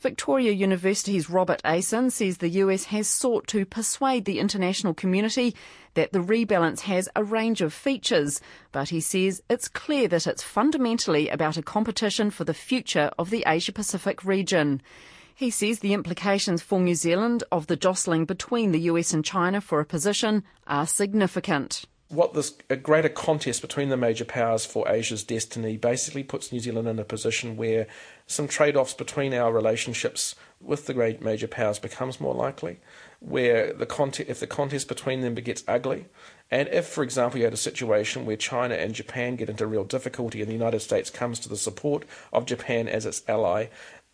Victoria 0.00 0.52
University's 0.52 1.30
Robert 1.30 1.62
Ayson 1.64 2.10
says 2.10 2.36
the 2.36 2.60
US 2.60 2.84
has 2.84 3.08
sought 3.08 3.46
to 3.46 3.64
persuade 3.64 4.26
the 4.26 4.40
international 4.40 4.92
community 4.92 5.54
that 5.94 6.12
the 6.12 6.18
rebalance 6.18 6.80
has 6.80 7.08
a 7.16 7.24
range 7.24 7.62
of 7.62 7.72
features, 7.72 8.40
but 8.72 8.90
he 8.90 9.00
says 9.00 9.42
it's 9.48 9.68
clear 9.68 10.06
that 10.08 10.26
it's 10.26 10.42
fundamentally 10.42 11.30
about 11.30 11.56
a 11.56 11.62
competition 11.62 12.30
for 12.30 12.44
the 12.44 12.52
future 12.52 13.10
of 13.18 13.30
the 13.30 13.44
Asia 13.46 13.72
Pacific 13.72 14.22
region. 14.22 14.82
He 15.38 15.50
says 15.50 15.80
the 15.80 15.92
implications 15.92 16.62
for 16.62 16.80
New 16.80 16.94
Zealand 16.94 17.44
of 17.52 17.66
the 17.66 17.76
jostling 17.76 18.24
between 18.24 18.72
the 18.72 18.80
US 18.92 19.12
and 19.12 19.22
China 19.22 19.60
for 19.60 19.80
a 19.80 19.84
position 19.84 20.44
are 20.66 20.86
significant. 20.86 21.84
What 22.08 22.32
this 22.32 22.54
greater 22.82 23.10
contest 23.10 23.60
between 23.60 23.90
the 23.90 23.98
major 23.98 24.24
powers 24.24 24.64
for 24.64 24.88
Asia's 24.88 25.24
destiny 25.24 25.76
basically 25.76 26.22
puts 26.22 26.52
New 26.52 26.60
Zealand 26.60 26.88
in 26.88 26.98
a 26.98 27.04
position 27.04 27.58
where 27.58 27.86
some 28.26 28.48
trade 28.48 28.76
offs 28.76 28.94
between 28.94 29.34
our 29.34 29.52
relationships 29.52 30.36
with 30.60 30.86
the 30.86 30.94
great 30.94 31.20
major 31.20 31.48
powers 31.48 31.78
becomes 31.78 32.18
more 32.18 32.34
likely, 32.34 32.80
where 33.20 33.74
the 33.74 33.86
contest, 33.86 34.30
if 34.30 34.40
the 34.40 34.46
contest 34.46 34.88
between 34.88 35.20
them 35.20 35.34
gets 35.34 35.64
ugly, 35.68 36.06
and 36.50 36.68
if, 36.68 36.86
for 36.86 37.02
example, 37.02 37.38
you 37.38 37.44
had 37.44 37.52
a 37.52 37.58
situation 37.58 38.24
where 38.24 38.36
China 38.36 38.76
and 38.76 38.94
Japan 38.94 39.34
get 39.34 39.50
into 39.50 39.66
real 39.66 39.84
difficulty 39.84 40.40
and 40.40 40.48
the 40.48 40.54
United 40.54 40.80
States 40.80 41.10
comes 41.10 41.40
to 41.40 41.48
the 41.48 41.56
support 41.56 42.04
of 42.32 42.46
Japan 42.46 42.86
as 42.86 43.04
its 43.04 43.22
ally, 43.26 43.66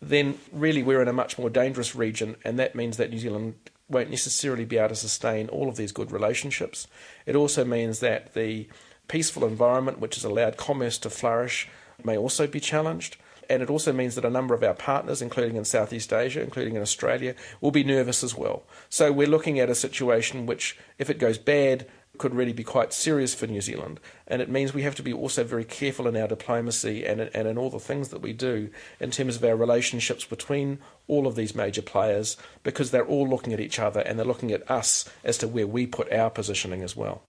then 0.09 0.37
really 0.51 0.83
we're 0.83 1.01
in 1.01 1.07
a 1.07 1.13
much 1.13 1.37
more 1.37 1.49
dangerous 1.49 1.95
region, 1.95 2.35
and 2.43 2.59
that 2.59 2.75
means 2.75 2.97
that 2.97 3.09
New 3.09 3.19
Zealand 3.19 3.55
won't 3.89 4.09
necessarily 4.09 4.65
be 4.65 4.77
able 4.77 4.89
to 4.89 4.95
sustain 4.95 5.49
all 5.49 5.69
of 5.69 5.75
these 5.75 5.91
good 5.91 6.11
relationships. 6.11 6.87
It 7.25 7.35
also 7.35 7.63
means 7.65 7.99
that 7.99 8.33
the 8.33 8.67
peaceful 9.07 9.45
environment 9.45 9.99
which 9.99 10.15
has 10.15 10.23
allowed 10.23 10.57
commerce 10.57 10.97
to 10.99 11.09
flourish 11.09 11.69
may 12.03 12.17
also 12.17 12.47
be 12.47 12.59
challenged. 12.59 13.17
And 13.49 13.61
it 13.61 13.69
also 13.69 13.91
means 13.91 14.15
that 14.15 14.23
a 14.23 14.29
number 14.29 14.53
of 14.53 14.63
our 14.63 14.73
partners, 14.73 15.21
including 15.21 15.57
in 15.57 15.65
Southeast 15.65 16.13
Asia, 16.13 16.41
including 16.41 16.75
in 16.75 16.81
Australia, 16.81 17.35
will 17.59 17.71
be 17.71 17.83
nervous 17.83 18.23
as 18.23 18.35
well. 18.35 18.63
So 18.89 19.11
we're 19.11 19.27
looking 19.27 19.59
at 19.59 19.69
a 19.69 19.75
situation 19.75 20.45
which, 20.45 20.77
if 20.97 21.09
it 21.09 21.19
goes 21.19 21.37
bad, 21.37 21.85
could 22.17 22.35
really 22.35 22.53
be 22.53 22.63
quite 22.63 22.93
serious 22.93 23.33
for 23.33 23.47
New 23.47 23.61
Zealand. 23.61 23.99
And 24.27 24.41
it 24.41 24.49
means 24.49 24.73
we 24.73 24.83
have 24.83 24.95
to 24.95 25.03
be 25.03 25.13
also 25.13 25.43
very 25.43 25.65
careful 25.65 26.07
in 26.07 26.15
our 26.15 26.27
diplomacy 26.27 27.05
and, 27.05 27.21
and 27.21 27.47
in 27.47 27.57
all 27.57 27.69
the 27.69 27.79
things 27.79 28.09
that 28.09 28.21
we 28.21 28.33
do 28.33 28.69
in 28.99 29.11
terms 29.11 29.35
of 29.35 29.43
our 29.43 29.55
relationships 29.55 30.23
between 30.23 30.79
all 31.07 31.25
of 31.25 31.35
these 31.35 31.55
major 31.55 31.81
players 31.81 32.37
because 32.61 32.91
they're 32.91 33.05
all 33.05 33.27
looking 33.27 33.53
at 33.53 33.59
each 33.59 33.79
other 33.79 34.01
and 34.01 34.17
they're 34.17 34.25
looking 34.25 34.51
at 34.51 34.69
us 34.69 35.09
as 35.23 35.37
to 35.39 35.47
where 35.47 35.67
we 35.67 35.87
put 35.87 36.11
our 36.13 36.29
positioning 36.29 36.83
as 36.83 36.95
well. 36.95 37.23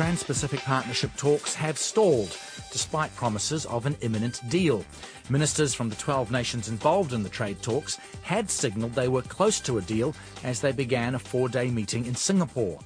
Trans 0.00 0.22
Pacific 0.22 0.60
Partnership 0.60 1.14
talks 1.18 1.54
have 1.54 1.76
stalled 1.76 2.34
despite 2.72 3.14
promises 3.16 3.66
of 3.66 3.84
an 3.84 3.98
imminent 4.00 4.40
deal. 4.48 4.82
Ministers 5.28 5.74
from 5.74 5.90
the 5.90 5.96
12 5.96 6.30
nations 6.30 6.70
involved 6.70 7.12
in 7.12 7.22
the 7.22 7.28
trade 7.28 7.60
talks 7.60 7.98
had 8.22 8.50
signalled 8.50 8.94
they 8.94 9.08
were 9.08 9.20
close 9.20 9.60
to 9.60 9.76
a 9.76 9.82
deal 9.82 10.14
as 10.42 10.62
they 10.62 10.72
began 10.72 11.14
a 11.14 11.18
four 11.18 11.50
day 11.50 11.70
meeting 11.70 12.06
in 12.06 12.14
Singapore. 12.14 12.78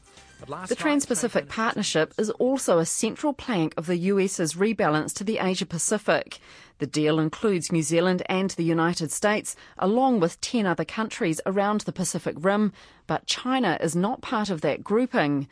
The 0.67 0.75
Trans 0.75 1.07
Pacific 1.07 1.49
Partnership 1.49 2.13
is 2.19 2.31
also 2.31 2.81
a 2.81 2.85
central 2.85 3.33
plank 3.33 3.75
of 3.77 3.87
the 3.87 3.97
US's 3.97 4.55
rebalance 4.55 5.15
to 5.15 5.23
the 5.23 5.39
Asia 5.39 5.67
Pacific. 5.67 6.41
The 6.79 6.87
deal 6.89 7.21
includes 7.21 7.71
New 7.71 7.85
Zealand 7.85 8.25
and 8.29 8.51
the 8.51 8.65
United 8.65 9.13
States, 9.13 9.55
along 9.79 10.19
with 10.19 10.41
10 10.41 10.67
other 10.67 10.85
countries 10.85 11.41
around 11.47 11.83
the 11.83 11.93
Pacific 11.93 12.35
Rim, 12.41 12.73
but 13.07 13.27
China 13.27 13.79
is 13.81 13.95
not 13.95 14.21
part 14.21 14.51
of 14.51 14.63
that 14.63 14.83
grouping. 14.83 15.47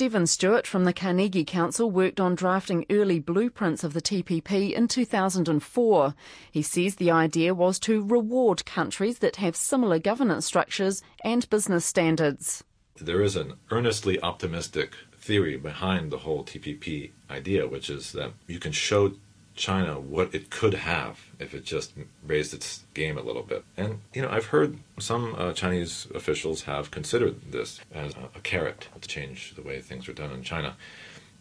Devin 0.00 0.26
Stewart 0.26 0.66
from 0.66 0.84
the 0.84 0.94
Carnegie 0.94 1.44
Council 1.44 1.90
worked 1.90 2.20
on 2.20 2.34
drafting 2.34 2.86
early 2.88 3.18
blueprints 3.18 3.84
of 3.84 3.92
the 3.92 4.00
TPP 4.00 4.72
in 4.72 4.88
2004. 4.88 6.14
He 6.50 6.62
says 6.62 6.94
the 6.94 7.10
idea 7.10 7.52
was 7.52 7.78
to 7.80 8.02
reward 8.02 8.64
countries 8.64 9.18
that 9.18 9.36
have 9.36 9.54
similar 9.54 9.98
governance 9.98 10.46
structures 10.46 11.02
and 11.22 11.46
business 11.50 11.84
standards. 11.84 12.64
There 12.98 13.20
is 13.20 13.36
an 13.36 13.58
earnestly 13.70 14.18
optimistic 14.22 14.94
theory 15.18 15.58
behind 15.58 16.10
the 16.10 16.16
whole 16.16 16.46
TPP 16.46 17.10
idea, 17.28 17.68
which 17.68 17.90
is 17.90 18.12
that 18.12 18.32
you 18.46 18.58
can 18.58 18.72
show 18.72 19.12
China 19.60 20.00
what 20.00 20.34
it 20.34 20.48
could 20.48 20.72
have 20.72 21.20
if 21.38 21.54
it 21.54 21.64
just 21.64 21.92
raised 22.26 22.54
its 22.54 22.84
game 22.94 23.18
a 23.18 23.22
little 23.22 23.42
bit. 23.42 23.62
And, 23.76 24.00
you 24.14 24.22
know, 24.22 24.30
I've 24.30 24.46
heard 24.46 24.78
some 24.98 25.34
uh, 25.36 25.52
Chinese 25.52 26.08
officials 26.14 26.62
have 26.62 26.90
considered 26.90 27.52
this 27.52 27.78
as 27.94 28.14
a, 28.14 28.30
a 28.34 28.40
carrot 28.40 28.88
to 28.98 29.06
change 29.06 29.54
the 29.54 29.62
way 29.62 29.80
things 29.80 30.08
are 30.08 30.14
done 30.14 30.32
in 30.32 30.42
China. 30.42 30.76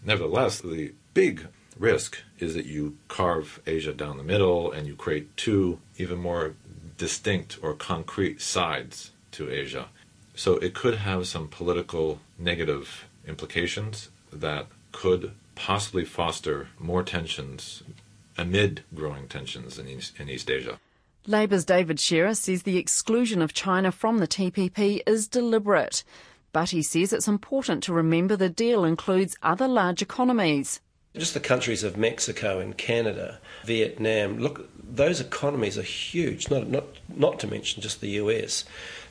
Nevertheless, 0.03 0.59
the 0.59 0.93
big 1.13 1.47
risk 1.77 2.19
is 2.39 2.53
that 2.55 2.65
you 2.65 2.97
carve 3.07 3.61
Asia 3.65 3.93
down 3.93 4.17
the 4.17 4.23
middle 4.23 4.69
and 4.69 4.85
you 4.85 4.95
create 4.95 5.35
two 5.37 5.79
even 5.97 6.19
more 6.19 6.55
distinct 6.97 7.57
or 7.61 7.73
concrete 7.73 8.41
sides 8.41 9.11
to 9.31 9.49
Asia. 9.49 9.87
So 10.35 10.57
it 10.57 10.73
could 10.73 10.97
have 10.97 11.25
some 11.25 11.47
political 11.47 12.19
negative 12.37 13.05
implications 13.25 14.09
that 14.31 14.67
could 14.91 15.31
possibly 15.55 16.05
foster 16.05 16.69
more 16.79 17.03
tensions 17.03 17.83
amid 18.37 18.83
growing 18.93 19.27
tensions 19.27 19.77
in 19.77 19.87
East, 19.87 20.19
in 20.19 20.29
East 20.29 20.49
Asia. 20.49 20.79
Labour's 21.27 21.65
David 21.65 21.99
Shearer 21.99 22.33
says 22.33 22.63
the 22.63 22.77
exclusion 22.77 23.41
of 23.41 23.53
China 23.53 23.91
from 23.91 24.19
the 24.19 24.27
TPP 24.27 25.01
is 25.05 25.27
deliberate. 25.27 26.03
But 26.51 26.71
he 26.71 26.81
says 26.81 27.13
it's 27.13 27.27
important 27.27 27.83
to 27.83 27.93
remember 27.93 28.35
the 28.35 28.49
deal 28.49 28.83
includes 28.83 29.37
other 29.43 29.67
large 29.67 30.01
economies. 30.01 30.79
Just 31.15 31.33
the 31.33 31.39
countries 31.39 31.83
of 31.83 31.97
Mexico 31.97 32.59
and 32.59 32.77
Canada, 32.77 33.39
Vietnam, 33.65 34.39
look, 34.39 34.69
those 34.81 35.19
economies 35.19 35.77
are 35.77 35.83
huge, 35.83 36.49
not, 36.49 36.67
not, 36.67 36.85
not 37.09 37.39
to 37.39 37.47
mention 37.47 37.81
just 37.81 38.01
the 38.01 38.11
US. 38.11 38.63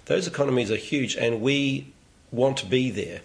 Those 0.06 0.26
economies 0.26 0.70
are 0.70 0.76
huge, 0.76 1.16
and 1.16 1.40
we 1.40 1.92
want 2.32 2.56
to 2.58 2.66
be 2.66 2.90
there 2.90 3.20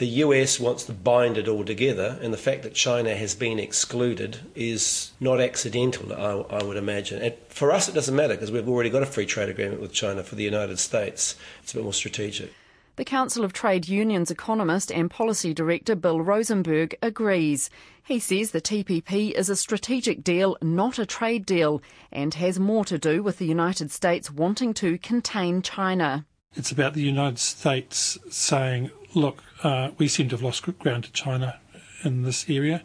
the 0.00 0.06
US 0.24 0.58
wants 0.58 0.84
to 0.84 0.94
bind 0.94 1.36
it 1.36 1.46
all 1.46 1.62
together, 1.62 2.18
and 2.22 2.32
the 2.32 2.38
fact 2.38 2.62
that 2.62 2.72
China 2.72 3.14
has 3.14 3.34
been 3.34 3.58
excluded 3.58 4.38
is 4.54 5.12
not 5.20 5.42
accidental, 5.42 6.10
I, 6.14 6.56
I 6.56 6.62
would 6.62 6.78
imagine. 6.78 7.20
And 7.20 7.34
for 7.48 7.70
us, 7.70 7.86
it 7.86 7.94
doesn't 7.94 8.16
matter 8.16 8.32
because 8.32 8.50
we've 8.50 8.66
already 8.66 8.88
got 8.88 9.02
a 9.02 9.06
free 9.06 9.26
trade 9.26 9.50
agreement 9.50 9.82
with 9.82 9.92
China 9.92 10.24
for 10.24 10.36
the 10.36 10.42
United 10.42 10.78
States. 10.78 11.36
It's 11.62 11.72
a 11.72 11.76
bit 11.76 11.84
more 11.84 11.92
strategic. 11.92 12.50
The 12.96 13.04
Council 13.04 13.44
of 13.44 13.52
Trade 13.52 13.88
Unions 13.88 14.30
economist 14.30 14.90
and 14.90 15.10
policy 15.10 15.52
director 15.52 15.94
Bill 15.94 16.22
Rosenberg 16.22 16.96
agrees. 17.02 17.68
He 18.02 18.18
says 18.18 18.52
the 18.52 18.62
TPP 18.62 19.32
is 19.32 19.50
a 19.50 19.56
strategic 19.56 20.24
deal, 20.24 20.56
not 20.62 20.98
a 20.98 21.04
trade 21.04 21.44
deal, 21.44 21.82
and 22.10 22.32
has 22.34 22.58
more 22.58 22.86
to 22.86 22.98
do 22.98 23.22
with 23.22 23.36
the 23.36 23.46
United 23.46 23.90
States 23.90 24.30
wanting 24.30 24.72
to 24.74 24.96
contain 24.96 25.60
China. 25.60 26.24
It's 26.56 26.72
about 26.72 26.94
the 26.94 27.02
United 27.02 27.38
States 27.38 28.18
saying, 28.30 28.90
look, 29.14 29.42
uh, 29.62 29.90
we 29.98 30.08
seem 30.08 30.28
to 30.28 30.36
have 30.36 30.42
lost 30.42 30.62
ground 30.78 31.04
to 31.04 31.12
China 31.12 31.60
in 32.04 32.22
this 32.22 32.48
area, 32.48 32.82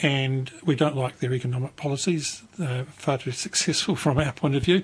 and 0.00 0.50
we 0.64 0.74
don't 0.74 0.96
like 0.96 1.18
their 1.18 1.32
economic 1.32 1.76
policies. 1.76 2.42
They're 2.58 2.84
far 2.84 3.18
too 3.18 3.32
successful 3.32 3.96
from 4.04 4.18
our 4.18 4.32
point 4.32 4.56
of 4.56 4.64
view. 4.64 4.82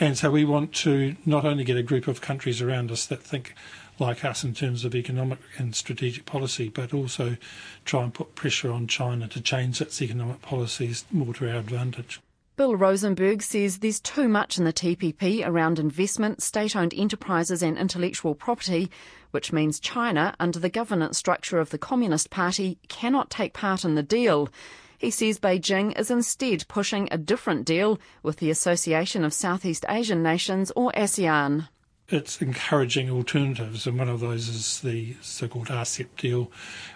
And 0.00 0.16
so 0.16 0.30
we 0.30 0.44
want 0.44 0.72
to 0.76 1.16
not 1.24 1.44
only 1.44 1.64
get 1.64 1.76
a 1.76 1.82
group 1.82 2.08
of 2.08 2.20
countries 2.20 2.62
around 2.62 2.90
us 2.90 3.06
that 3.06 3.22
think 3.22 3.54
like 3.98 4.24
us 4.24 4.44
in 4.44 4.54
terms 4.54 4.84
of 4.84 4.94
economic 4.94 5.38
and 5.56 5.74
strategic 5.74 6.26
policy, 6.26 6.68
but 6.68 6.92
also 6.92 7.36
try 7.84 8.02
and 8.02 8.12
put 8.12 8.34
pressure 8.34 8.70
on 8.70 8.86
China 8.86 9.26
to 9.28 9.40
change 9.40 9.80
its 9.80 10.02
economic 10.02 10.42
policies 10.42 11.04
more 11.10 11.32
to 11.34 11.50
our 11.50 11.58
advantage. 11.58 12.20
Bill 12.56 12.74
Rosenberg 12.74 13.42
says 13.42 13.80
there's 13.80 14.00
too 14.00 14.28
much 14.28 14.56
in 14.56 14.64
the 14.64 14.72
TPP 14.72 15.46
around 15.46 15.78
investment, 15.78 16.42
state 16.42 16.74
owned 16.74 16.94
enterprises, 16.96 17.62
and 17.62 17.76
intellectual 17.76 18.34
property, 18.34 18.90
which 19.30 19.52
means 19.52 19.78
China, 19.78 20.34
under 20.40 20.58
the 20.58 20.70
governance 20.70 21.18
structure 21.18 21.58
of 21.58 21.68
the 21.68 21.76
Communist 21.76 22.30
Party, 22.30 22.78
cannot 22.88 23.28
take 23.28 23.52
part 23.52 23.84
in 23.84 23.94
the 23.94 24.02
deal. 24.02 24.48
He 24.96 25.10
says 25.10 25.38
Beijing 25.38 25.98
is 25.98 26.10
instead 26.10 26.66
pushing 26.66 27.08
a 27.10 27.18
different 27.18 27.66
deal 27.66 28.00
with 28.22 28.38
the 28.38 28.50
Association 28.50 29.22
of 29.22 29.34
Southeast 29.34 29.84
Asian 29.86 30.22
Nations, 30.22 30.72
or 30.74 30.90
ASEAN 30.92 31.68
it's 32.08 32.40
encouraging 32.40 33.10
alternatives, 33.10 33.86
and 33.86 33.98
one 33.98 34.08
of 34.08 34.20
those 34.20 34.48
is 34.48 34.80
the 34.80 35.16
so-called 35.20 35.68
RCEP 35.68 36.08
deal, 36.16 36.50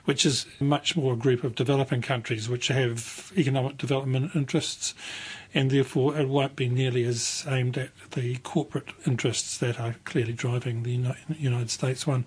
which 0.05 0.25
is 0.25 0.47
much 0.61 0.97
more 0.97 1.15
a 1.15 1.17
group 1.17 1.43
of 1.43 1.55
developing 1.55 2.01
countries 2.01 2.49
which 2.49 2.69
have 2.69 3.33
economic 3.37 3.77
development 3.77 4.35
interests, 4.35 4.95
and 5.53 5.71
therefore 5.71 6.17
it 6.17 6.29
won't 6.29 6.55
be 6.55 6.69
nearly 6.69 7.05
as 7.05 7.45
aimed 7.49 7.77
at 7.77 7.91
the 8.13 8.37
corporate 8.39 8.93
interests 9.07 9.59
that 9.59 9.81
are 9.81 9.97
clearly 10.05 10.33
driving 10.33 10.85
the 10.85 11.15
United 11.37 11.71
States 11.71 12.07
one. 12.07 12.27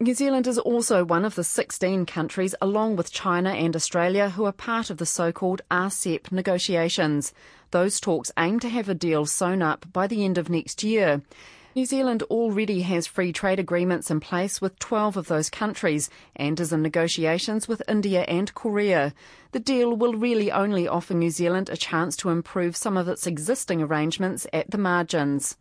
New 0.00 0.14
Zealand 0.14 0.46
is 0.46 0.58
also 0.58 1.04
one 1.04 1.24
of 1.24 1.34
the 1.34 1.42
16 1.42 2.06
countries, 2.06 2.54
along 2.60 2.94
with 2.94 3.12
China 3.12 3.50
and 3.50 3.74
Australia, 3.74 4.30
who 4.30 4.44
are 4.44 4.52
part 4.52 4.90
of 4.90 4.98
the 4.98 5.06
so 5.06 5.32
called 5.32 5.60
RCEP 5.72 6.30
negotiations. 6.30 7.32
Those 7.72 7.98
talks 7.98 8.30
aim 8.38 8.60
to 8.60 8.68
have 8.68 8.88
a 8.88 8.94
deal 8.94 9.26
sewn 9.26 9.60
up 9.60 9.92
by 9.92 10.06
the 10.06 10.24
end 10.24 10.38
of 10.38 10.48
next 10.48 10.84
year. 10.84 11.22
New 11.78 11.86
Zealand 11.86 12.24
already 12.24 12.80
has 12.80 13.06
free 13.06 13.32
trade 13.32 13.60
agreements 13.60 14.10
in 14.10 14.18
place 14.18 14.60
with 14.60 14.76
12 14.80 15.16
of 15.16 15.28
those 15.28 15.48
countries 15.48 16.10
and 16.34 16.58
is 16.58 16.72
in 16.72 16.82
negotiations 16.82 17.68
with 17.68 17.84
India 17.86 18.22
and 18.22 18.52
Korea. 18.52 19.14
The 19.52 19.60
deal 19.60 19.94
will 19.94 20.14
really 20.14 20.50
only 20.50 20.88
offer 20.88 21.14
New 21.14 21.30
Zealand 21.30 21.70
a 21.70 21.76
chance 21.76 22.16
to 22.16 22.30
improve 22.30 22.76
some 22.76 22.96
of 22.96 23.06
its 23.06 23.28
existing 23.28 23.80
arrangements 23.80 24.44
at 24.52 24.72
the 24.72 24.76
margins. 24.76 25.56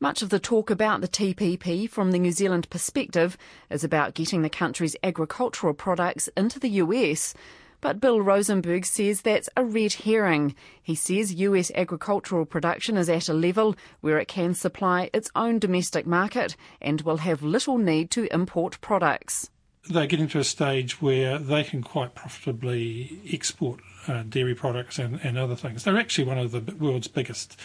Much 0.00 0.20
of 0.20 0.30
the 0.30 0.40
talk 0.40 0.68
about 0.68 1.00
the 1.00 1.06
TPP 1.06 1.88
from 1.88 2.10
the 2.10 2.18
New 2.18 2.32
Zealand 2.32 2.68
perspective 2.68 3.38
is 3.70 3.84
about 3.84 4.14
getting 4.14 4.42
the 4.42 4.50
country's 4.50 4.96
agricultural 5.04 5.74
products 5.74 6.28
into 6.36 6.58
the 6.58 6.70
US. 6.70 7.34
But 7.80 8.00
Bill 8.00 8.20
Rosenberg 8.20 8.84
says 8.84 9.22
that's 9.22 9.48
a 9.56 9.64
red 9.64 9.94
herring. 9.94 10.54
He 10.82 10.94
says 10.94 11.34
US 11.34 11.70
agricultural 11.74 12.44
production 12.44 12.96
is 12.96 13.08
at 13.08 13.28
a 13.28 13.34
level 13.34 13.76
where 14.00 14.18
it 14.18 14.28
can 14.28 14.54
supply 14.54 15.10
its 15.12 15.30
own 15.34 15.58
domestic 15.58 16.06
market 16.06 16.56
and 16.80 17.00
will 17.02 17.18
have 17.18 17.42
little 17.42 17.78
need 17.78 18.10
to 18.12 18.32
import 18.32 18.80
products. 18.80 19.50
They're 19.88 20.06
getting 20.06 20.28
to 20.28 20.38
a 20.38 20.44
stage 20.44 21.00
where 21.00 21.38
they 21.38 21.64
can 21.64 21.82
quite 21.82 22.14
profitably 22.14 23.18
export 23.32 23.80
uh, 24.06 24.24
dairy 24.24 24.54
products 24.54 24.98
and, 24.98 25.18
and 25.22 25.38
other 25.38 25.56
things. 25.56 25.84
They're 25.84 25.98
actually 25.98 26.24
one 26.24 26.38
of 26.38 26.52
the 26.52 26.74
world's 26.74 27.08
biggest 27.08 27.58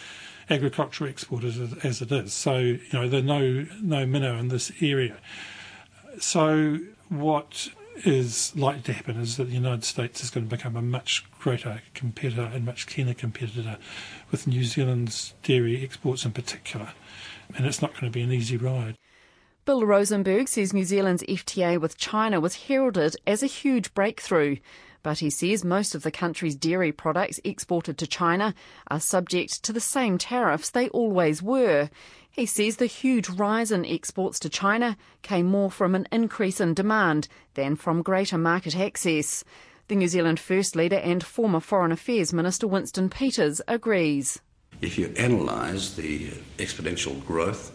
agricultural 0.49 1.09
exporters 1.09 1.59
as, 1.59 1.73
as 1.83 2.01
it 2.01 2.11
is. 2.11 2.33
So, 2.33 2.57
you 2.57 2.79
know, 2.93 3.09
they're 3.09 3.21
no, 3.21 3.65
no 3.81 4.05
minnow 4.05 4.37
in 4.37 4.47
this 4.47 4.71
area. 4.81 5.17
So, 6.19 6.79
what 7.09 7.69
is 8.03 8.55
likely 8.55 8.81
to 8.83 8.93
happen 8.93 9.19
is 9.19 9.37
that 9.37 9.45
the 9.45 9.53
United 9.53 9.83
States 9.83 10.23
is 10.23 10.29
going 10.29 10.47
to 10.47 10.55
become 10.55 10.75
a 10.75 10.81
much 10.81 11.25
greater 11.39 11.81
competitor 11.93 12.49
and 12.53 12.65
much 12.65 12.87
keener 12.87 13.13
competitor 13.13 13.77
with 14.31 14.47
New 14.47 14.63
Zealand's 14.63 15.33
dairy 15.43 15.83
exports 15.83 16.25
in 16.25 16.31
particular. 16.31 16.93
And 17.55 17.65
it's 17.65 17.81
not 17.81 17.93
going 17.93 18.11
to 18.11 18.11
be 18.11 18.23
an 18.23 18.31
easy 18.31 18.57
ride. 18.57 18.97
Bill 19.65 19.85
Rosenberg 19.85 20.47
says 20.47 20.73
New 20.73 20.83
Zealand's 20.83 21.23
FTA 21.23 21.79
with 21.79 21.97
China 21.97 22.39
was 22.39 22.67
heralded 22.67 23.15
as 23.25 23.41
a 23.41 23.47
huge 23.47 23.93
breakthrough. 23.93 24.57
But 25.01 25.19
he 25.19 25.29
says 25.29 25.63
most 25.63 25.93
of 25.93 26.03
the 26.03 26.11
country's 26.11 26.55
dairy 26.55 26.91
products 26.91 27.39
exported 27.43 27.97
to 27.99 28.07
China 28.07 28.55
are 28.87 28.99
subject 28.99 29.63
to 29.63 29.71
the 29.71 29.79
same 29.79 30.17
tariffs 30.17 30.69
they 30.69 30.89
always 30.89 31.43
were. 31.43 31.89
He 32.35 32.45
says 32.45 32.75
the 32.75 32.85
huge 32.85 33.29
rise 33.29 33.71
in 33.71 33.85
exports 33.85 34.39
to 34.39 34.49
China 34.49 34.97
came 35.21 35.45
more 35.45 35.71
from 35.71 35.95
an 35.95 36.05
increase 36.11 36.59
in 36.59 36.73
demand 36.73 37.29
than 37.53 37.77
from 37.77 38.01
greater 38.01 38.37
market 38.37 38.77
access. 38.77 39.45
The 39.87 39.95
New 39.95 40.09
Zealand 40.09 40.37
First 40.37 40.75
Leader 40.75 40.97
and 40.97 41.23
former 41.23 41.61
Foreign 41.61 41.93
Affairs 41.93 42.33
Minister 42.33 42.67
Winston 42.67 43.09
Peters 43.09 43.61
agrees. 43.69 44.41
If 44.81 44.97
you 44.97 45.13
analyse 45.17 45.95
the 45.95 46.27
exponential 46.57 47.25
growth 47.25 47.71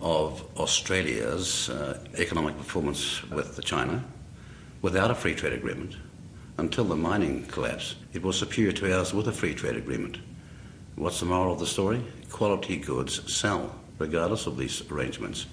of 0.00 0.44
Australia's 0.56 1.70
uh, 1.70 2.04
economic 2.18 2.58
performance 2.58 3.22
with 3.30 3.64
China 3.64 4.02
without 4.80 5.12
a 5.12 5.14
free 5.14 5.36
trade 5.36 5.52
agreement 5.52 5.94
until 6.58 6.82
the 6.82 6.96
mining 6.96 7.44
collapse. 7.46 7.94
It 8.12 8.24
was 8.24 8.36
superior 8.36 8.72
to 8.72 8.98
ours 8.98 9.14
with 9.14 9.28
a 9.28 9.32
free 9.32 9.54
trade 9.54 9.76
agreement. 9.76 10.18
What's 10.96 11.20
the 11.20 11.26
moral 11.26 11.52
of 11.52 11.60
the 11.60 11.66
story? 11.68 12.04
Quality 12.30 12.78
goods 12.78 13.32
sell, 13.32 13.76
regardless 13.98 14.46
of 14.46 14.56
these 14.56 14.82
arrangements. 14.90 15.46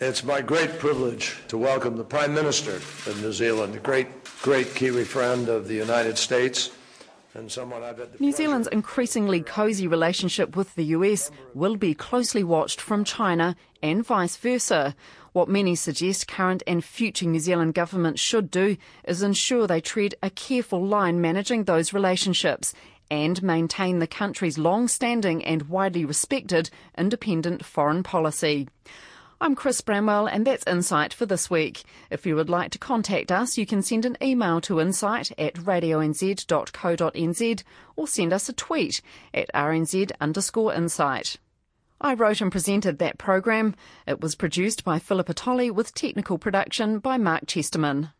It's 0.00 0.24
my 0.24 0.42
great 0.42 0.78
privilege 0.78 1.36
to 1.48 1.56
welcome 1.56 1.96
the 1.96 2.04
Prime 2.04 2.34
Minister 2.34 2.76
of 2.76 3.22
New 3.22 3.32
Zealand, 3.32 3.74
a 3.74 3.78
great, 3.78 4.08
great 4.42 4.74
Kiwi 4.74 5.04
friend 5.04 5.48
of 5.48 5.68
the 5.68 5.74
United 5.74 6.18
States. 6.18 6.70
And 7.34 7.50
someone 7.50 7.82
I've 7.82 7.98
had 7.98 8.20
New 8.20 8.32
Zealand's 8.32 8.68
increasingly 8.68 9.40
cosy 9.40 9.88
relationship 9.88 10.56
with 10.56 10.74
the 10.74 10.84
US 10.96 11.30
will 11.52 11.76
be 11.76 11.94
closely 11.94 12.44
watched 12.44 12.80
from 12.80 13.02
China 13.02 13.56
and 13.82 14.04
vice 14.04 14.36
versa. 14.36 14.94
What 15.32 15.48
many 15.48 15.74
suggest 15.74 16.28
current 16.28 16.62
and 16.64 16.84
future 16.84 17.26
New 17.26 17.40
Zealand 17.40 17.74
governments 17.74 18.20
should 18.20 18.52
do 18.52 18.76
is 19.02 19.22
ensure 19.22 19.66
they 19.66 19.80
tread 19.80 20.14
a 20.22 20.30
careful 20.30 20.84
line 20.84 21.20
managing 21.20 21.64
those 21.64 21.92
relationships 21.92 22.72
and 23.10 23.42
maintain 23.42 23.98
the 23.98 24.06
country's 24.06 24.58
long 24.58 24.88
standing 24.88 25.44
and 25.44 25.68
widely 25.68 26.04
respected 26.04 26.70
independent 26.96 27.64
foreign 27.64 28.02
policy. 28.02 28.68
I'm 29.40 29.54
Chris 29.54 29.80
Bramwell, 29.80 30.26
and 30.26 30.46
that's 30.46 30.66
Insight 30.66 31.12
for 31.12 31.26
this 31.26 31.50
week. 31.50 31.82
If 32.10 32.24
you 32.24 32.36
would 32.36 32.48
like 32.48 32.70
to 32.70 32.78
contact 32.78 33.30
us, 33.30 33.58
you 33.58 33.66
can 33.66 33.82
send 33.82 34.06
an 34.06 34.16
email 34.22 34.60
to 34.62 34.80
insight 34.80 35.32
at 35.38 35.54
radionz.co.nz 35.54 37.62
or 37.96 38.08
send 38.08 38.32
us 38.32 38.48
a 38.48 38.52
tweet 38.52 39.02
at 39.34 39.52
rnz 39.52 40.12
underscore 40.20 40.72
insight. 40.72 41.36
I 42.00 42.14
wrote 42.14 42.40
and 42.40 42.52
presented 42.52 42.98
that 42.98 43.18
program. 43.18 43.74
It 44.06 44.20
was 44.20 44.34
produced 44.34 44.84
by 44.84 44.98
Philippa 44.98 45.34
Tolley 45.34 45.70
with 45.70 45.94
technical 45.94 46.38
production 46.38 46.98
by 46.98 47.18
Mark 47.18 47.46
Chesterman. 47.46 48.10